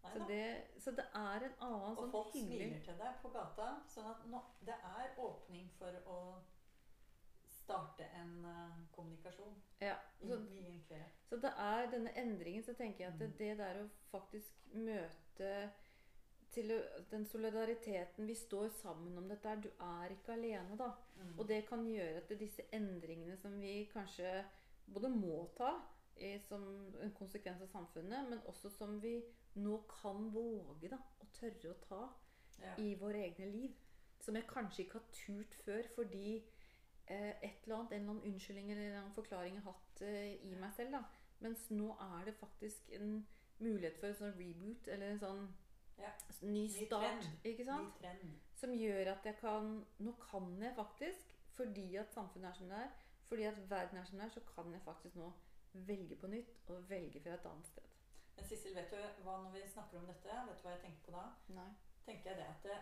Nei 0.04 0.12
Så 0.14 0.26
det, 0.28 0.46
så 0.84 0.92
det 0.92 1.06
er 1.16 1.46
en 1.48 1.56
annen 1.68 1.86
Og 1.90 2.02
sånn 2.02 2.12
folk 2.12 2.34
smiler 2.36 2.76
til 2.86 2.98
deg 3.00 3.22
på 3.22 3.32
gata. 3.34 3.70
Sånn 3.90 4.10
at 4.12 4.26
nå, 4.30 4.42
det 4.68 4.76
er 4.76 5.16
åpning 5.26 5.72
for 5.80 6.00
å 6.06 6.20
starte 7.64 8.06
en 8.20 8.46
uh, 8.46 8.76
kommunikasjon. 8.92 9.56
Ja, 9.82 9.96
I, 10.22 10.36
så, 10.88 11.00
så 11.30 11.40
det 11.44 11.54
er 11.60 11.90
denne 11.92 12.12
endringen, 12.20 12.64
så 12.64 12.76
tenker 12.78 13.06
jeg 13.06 13.14
at 13.14 13.20
det, 13.20 13.30
Mm. 13.32 13.38
det 13.40 13.58
der 13.58 13.82
å 13.84 13.88
faktisk 14.12 14.68
møte 14.74 15.54
til 16.54 16.74
den 17.12 17.26
solidariteten 17.26 18.28
Vi 18.28 18.36
står 18.36 18.70
sammen 18.70 19.18
om 19.18 19.30
dette. 19.30 19.56
Du 19.64 19.70
er 19.80 20.14
ikke 20.14 20.34
alene, 20.34 20.78
da. 20.78 20.92
Mm. 21.16 21.40
Og 21.40 21.48
det 21.48 21.64
kan 21.70 21.86
gjøre 21.88 22.22
at 22.22 22.34
disse 22.40 22.66
endringene 22.74 23.38
som 23.38 23.56
vi 23.62 23.90
kanskje 23.94 24.44
både 24.94 25.10
må 25.10 25.48
ta 25.58 25.74
i, 26.16 26.38
som 26.40 26.64
en 27.02 27.14
konsekvens 27.18 27.62
av 27.62 27.72
samfunnet, 27.72 28.30
men 28.30 28.44
også 28.48 28.70
som 28.70 29.00
vi 29.02 29.16
nå 29.56 29.80
kan 29.90 30.30
våge 30.34 30.92
da, 30.92 31.00
å 31.22 31.30
tørre 31.34 31.74
å 31.74 31.80
ta 31.88 32.02
ja. 32.62 32.76
i 32.78 32.94
våre 33.00 33.26
egne 33.26 33.50
liv. 33.50 33.74
Som 34.24 34.38
jeg 34.38 34.48
kanskje 34.48 34.86
ikke 34.86 35.00
har 35.02 35.10
turt 35.18 35.56
før 35.66 35.90
fordi 35.96 36.44
et 37.42 37.64
eller 37.66 37.76
annet, 37.78 37.92
en 37.92 38.00
eller 38.02 38.14
annen 38.14 38.34
unnskyldning 38.34 38.72
eller 38.72 38.82
en 38.82 38.88
eller 38.88 39.02
annen 39.02 39.16
forklaring 39.18 39.56
jeg 39.56 39.64
har 39.64 39.72
hatt 39.78 40.02
eh, 40.02 40.34
i 40.50 40.56
meg 40.60 40.74
selv. 40.76 40.92
da. 40.98 41.04
Mens 41.44 41.70
nå 41.72 41.90
er 42.00 42.26
det 42.26 42.36
faktisk 42.40 42.90
en 43.00 43.28
mulighet 43.60 43.98
for 44.00 44.08
en 44.08 44.16
sånn 44.22 44.36
reboot 44.40 44.88
eller 44.88 45.12
en 45.14 45.20
sånn 45.20 45.44
Ja. 46.00 46.10
ny 46.42 46.64
Ny 46.68 46.86
start. 46.88 47.28
ikke 47.46 47.66
sant? 47.66 48.06
Som 48.58 48.72
gjør 48.74 49.12
at 49.12 49.26
jeg 49.26 49.38
kan 49.38 49.86
Nå 50.00 50.14
kan 50.20 50.62
jeg 50.62 50.74
faktisk, 50.76 51.34
fordi 51.54 51.96
at 52.02 52.14
samfunnet 52.14 52.50
er 52.50 52.54
som 52.58 52.70
det 52.70 52.78
er, 52.78 52.90
fordi 53.28 53.44
at 53.44 53.60
verden 53.70 53.98
er 53.98 54.06
som 54.06 54.18
det 54.18 54.26
er, 54.26 54.30
så 54.34 54.42
kan 54.56 54.72
jeg 54.74 54.82
faktisk 54.86 55.16
nå 55.16 55.32
velge 55.74 56.16
på 56.16 56.28
nytt 56.28 56.70
og 56.70 56.90
velge 56.90 57.20
fra 57.22 57.34
et 57.34 57.46
annet 57.46 57.68
sted. 57.68 57.84
Men 58.36 58.46
Sissel, 58.46 58.76
vet 58.76 58.90
du 58.92 59.24
hva 59.24 59.38
når 59.44 59.52
vi 59.54 59.68
snakker 59.70 59.98
om 60.00 60.06
dette, 60.10 60.30
vet 60.48 60.58
du 60.58 60.64
hva 60.68 60.72
jeg 60.74 60.82
tenker 60.82 61.06
på 61.06 61.12
da? 61.12 61.24
Nei. 61.54 61.70
tenker 62.06 62.30
jeg 62.30 62.38
det 62.38 62.46
at 62.50 62.64
det, 62.64 62.78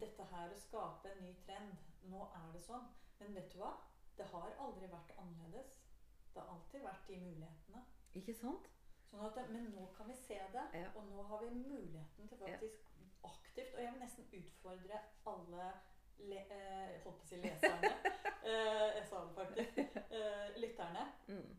dette 0.00 0.24
her 0.30 0.52
å 0.52 0.60
skape 0.60 1.10
en 1.12 1.24
ny 1.24 1.34
trend 1.46 1.74
Nå 2.10 2.26
er 2.36 2.52
det 2.52 2.60
sånn. 2.60 2.84
Men 3.18 3.34
vet 3.34 3.52
du 3.52 3.58
hva? 3.62 3.70
Det 4.18 4.26
har 4.28 4.50
aldri 4.60 4.88
vært 4.92 5.14
annerledes. 5.18 5.78
Det 6.34 6.40
har 6.42 6.50
alltid 6.52 6.82
vært 6.84 7.06
de 7.08 7.16
mulighetene. 7.22 7.80
Ikke 8.20 8.34
sant? 8.36 8.68
Sånn 9.08 9.24
at 9.24 9.38
men 9.50 9.70
nå 9.72 9.86
kan 9.96 10.08
vi 10.10 10.16
se 10.18 10.36
det, 10.52 10.64
Ja. 10.74 10.90
og 10.94 11.06
nå 11.08 11.22
har 11.22 11.40
vi 11.44 11.50
muligheten 11.54 12.28
til 12.28 12.38
faktisk 12.38 12.90
aktivt 13.24 13.74
Og 13.74 13.82
jeg 13.82 13.92
vil 13.92 14.00
nesten 14.00 14.26
utfordre 14.32 15.00
alle 15.26 15.72
le, 16.18 16.38
eh, 16.50 17.00
holdt 17.04 17.18
på 17.18 17.24
å 17.24 17.28
si 17.28 17.36
leserne. 17.36 17.90
eh, 18.50 18.88
jeg 18.98 19.06
sa 19.08 19.24
det 19.24 19.34
faktisk. 19.34 19.78
Eh, 20.10 20.56
lytterne. 20.60 21.06
Mm. 21.28 21.56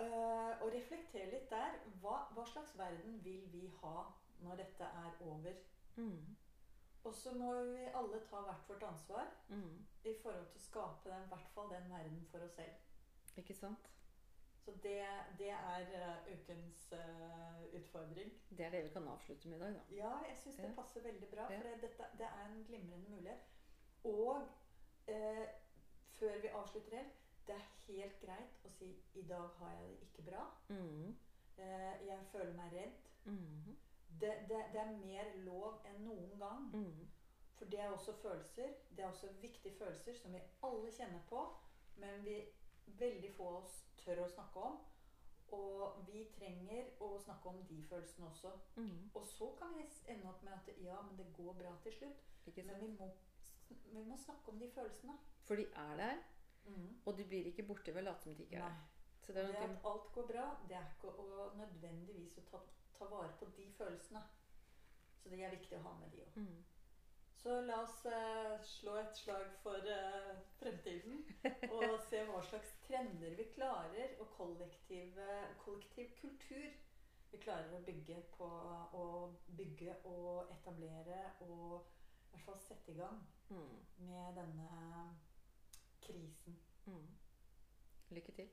Eh, 0.00 0.62
og 0.62 0.72
reflektere 0.72 1.30
litt 1.30 1.50
der. 1.50 1.78
Hva, 2.00 2.26
hva 2.34 2.44
slags 2.46 2.76
verden 2.78 3.20
vil 3.24 3.46
vi 3.52 3.66
ha 3.82 4.04
når 4.40 4.56
dette 4.64 4.84
er 4.84 5.16
over? 5.20 5.54
Mm. 5.96 6.36
Og 7.04 7.14
så 7.14 7.32
må 7.32 7.54
vi 7.64 7.86
alle 7.96 8.20
ta 8.28 8.40
hvert 8.44 8.68
vårt 8.68 8.82
ansvar 8.82 9.30
Mm. 9.48 9.86
i 10.04 10.14
forhold 10.22 10.46
til 10.52 10.60
å 10.60 10.64
skape 10.64 11.10
den, 11.10 11.22
i 11.24 11.28
hvert 11.32 11.48
fall 11.54 11.70
den 11.70 11.88
verden 11.90 12.26
for 12.30 12.44
oss 12.44 12.54
selv. 12.54 12.74
Ikke 13.36 13.54
sant? 13.54 13.88
Så 14.60 14.74
det, 14.82 14.98
det 15.38 15.48
er 15.50 15.86
eh, 15.96 16.34
ukens 16.34 16.92
uh, 16.92 17.62
utfordring. 17.78 18.32
Det 18.50 18.66
er 18.66 18.70
det 18.70 18.82
vi 18.84 18.92
kan 18.92 19.08
avslutte 19.08 19.48
med 19.48 19.56
i 19.56 19.60
dag, 19.60 19.74
da. 19.74 19.84
Ja, 19.96 20.10
jeg 20.28 20.36
syns 20.36 20.56
det 20.60 20.74
passer 20.76 21.02
veldig 21.02 21.28
bra. 21.30 21.46
For 21.46 21.64
det, 21.64 21.78
dette, 21.82 22.08
det 22.18 22.26
er 22.28 22.44
en 22.44 22.64
glimrende 22.68 23.08
mulighet. 23.08 23.48
Og 24.04 24.42
eh, 25.08 25.46
før 26.18 26.40
vi 26.42 26.48
avslutter 26.48 26.96
helt, 26.96 27.16
det 27.46 27.54
er 27.56 27.66
helt 27.86 28.20
greit 28.20 28.66
å 28.68 28.70
si 28.76 28.90
i 29.14 29.22
dag 29.22 29.48
har 29.58 29.72
jeg 29.78 29.88
det 29.88 30.08
ikke 30.10 30.26
bra. 30.28 30.44
Mm. 30.68 31.16
Eh, 31.56 31.94
jeg 32.06 32.26
føler 32.32 32.52
meg 32.56 32.72
redd. 32.76 33.08
Mm. 33.24 33.76
Det, 34.20 34.32
det, 34.48 34.58
det 34.72 34.80
er 34.80 34.96
mer 34.98 35.30
lov 35.46 35.80
enn 35.86 36.02
noen 36.04 36.38
gang. 36.40 36.66
Mm. 36.74 37.08
For 37.56 37.64
det 37.72 37.80
er 37.80 37.90
også 37.92 38.12
følelser. 38.22 38.72
Det 38.90 39.04
er 39.04 39.08
også 39.08 39.28
viktige 39.40 39.74
følelser 39.78 40.14
som 40.16 40.32
vi 40.32 40.40
alle 40.62 40.92
kjenner 40.92 41.20
på, 41.28 41.42
men 41.96 42.24
vi 42.24 42.38
veldig 43.00 43.30
få 43.36 43.48
av 43.48 43.56
oss 43.62 43.76
tør 44.00 44.24
å 44.24 44.30
snakke 44.32 44.64
om. 44.70 44.78
Og 45.52 46.02
vi 46.06 46.24
trenger 46.36 46.92
å 47.02 47.18
snakke 47.18 47.48
om 47.50 47.62
de 47.68 47.80
følelsene 47.90 48.26
også. 48.28 48.52
Mm. 48.76 49.10
Og 49.14 49.26
så 49.26 49.50
kan 49.58 49.72
vi 49.76 49.86
ende 50.12 50.28
opp 50.30 50.42
med 50.46 50.52
at 50.52 50.68
ja, 50.84 51.00
men 51.02 51.16
det 51.18 51.26
går 51.36 51.52
bra 51.58 51.72
til 51.82 51.92
slutt. 51.92 52.26
Men 52.56 52.80
vi 52.80 52.88
må, 52.96 53.10
vi 53.92 54.02
må 54.06 54.16
snakke 54.16 54.52
om 54.52 54.58
de 54.58 54.70
følelsene. 54.74 55.16
For 55.44 55.54
de 55.58 55.66
er 55.76 55.96
der, 55.96 56.16
Mm. 56.64 57.00
og 57.06 57.16
de 57.16 57.24
blir 57.24 57.46
ikke 57.48 57.62
borte 57.66 57.94
ved 57.94 58.02
å 58.02 58.10
late 58.10 58.22
som 58.22 58.34
de 58.36 58.44
ikke 58.44 58.56
er 58.60 58.68
Nei. 58.68 58.88
Så 59.24 59.32
Det 59.32 59.46
det 59.46 59.56
er 59.56 59.62
at 59.64 59.84
alt 59.90 60.12
går 60.12 60.26
bra, 60.26 60.44
det 60.68 60.76
er 60.76 60.86
ikke 60.90 61.08
å 61.22 61.50
nødvendigvis 61.56 62.38
å 62.38 62.42
ta, 62.50 62.60
ta 63.00 63.08
vare 63.10 63.32
på 63.40 63.48
de 63.56 63.66
følelsene. 63.78 64.22
Så 65.20 65.28
det 65.32 65.40
er 65.44 65.56
viktig 65.56 65.76
å 65.78 65.82
ha 65.88 65.96
med 66.00 66.12
de 66.14 66.22
òg. 66.26 66.36
mm. 66.44 66.60
Så 67.40 67.54
la 67.64 67.78
oss 67.86 68.02
eh, 68.04 68.58
slå 68.68 68.98
et 69.00 69.16
slag 69.16 69.46
for 69.62 69.86
eh, 69.88 70.40
fremtiden. 70.58 71.22
Og 71.72 71.94
se 72.10 72.20
hva 72.28 72.42
slags 72.44 72.74
trender 72.84 73.32
vi 73.38 73.46
klarer, 73.54 74.12
og 74.20 74.28
kollektiv, 74.36 75.16
kollektiv 75.64 76.10
kultur 76.20 76.66
vi 77.30 77.38
klarer 77.40 77.72
å 77.78 77.80
bygge 77.86 78.18
på 78.36 78.46
å 78.98 79.04
bygge 79.56 79.94
og 80.10 80.50
etablere 80.52 81.20
og 81.46 81.86
i 81.86 82.32
hvert 82.34 82.44
fall 82.48 82.60
sette 82.68 82.92
i 82.92 82.98
gang 83.00 83.20
Mm. 83.50 83.78
med 84.06 84.36
denne 84.36 84.66
krisen. 86.04 86.58
Mm. 86.86 87.08
Lykke 88.14 88.32
til. 88.36 88.50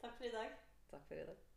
Takk 0.00 0.16
for 0.18 0.24
i 0.28 0.32
dag. 0.34 0.52
Takk 0.90 1.06
for 1.08 1.14
i 1.16 1.24
dag. 1.30 1.47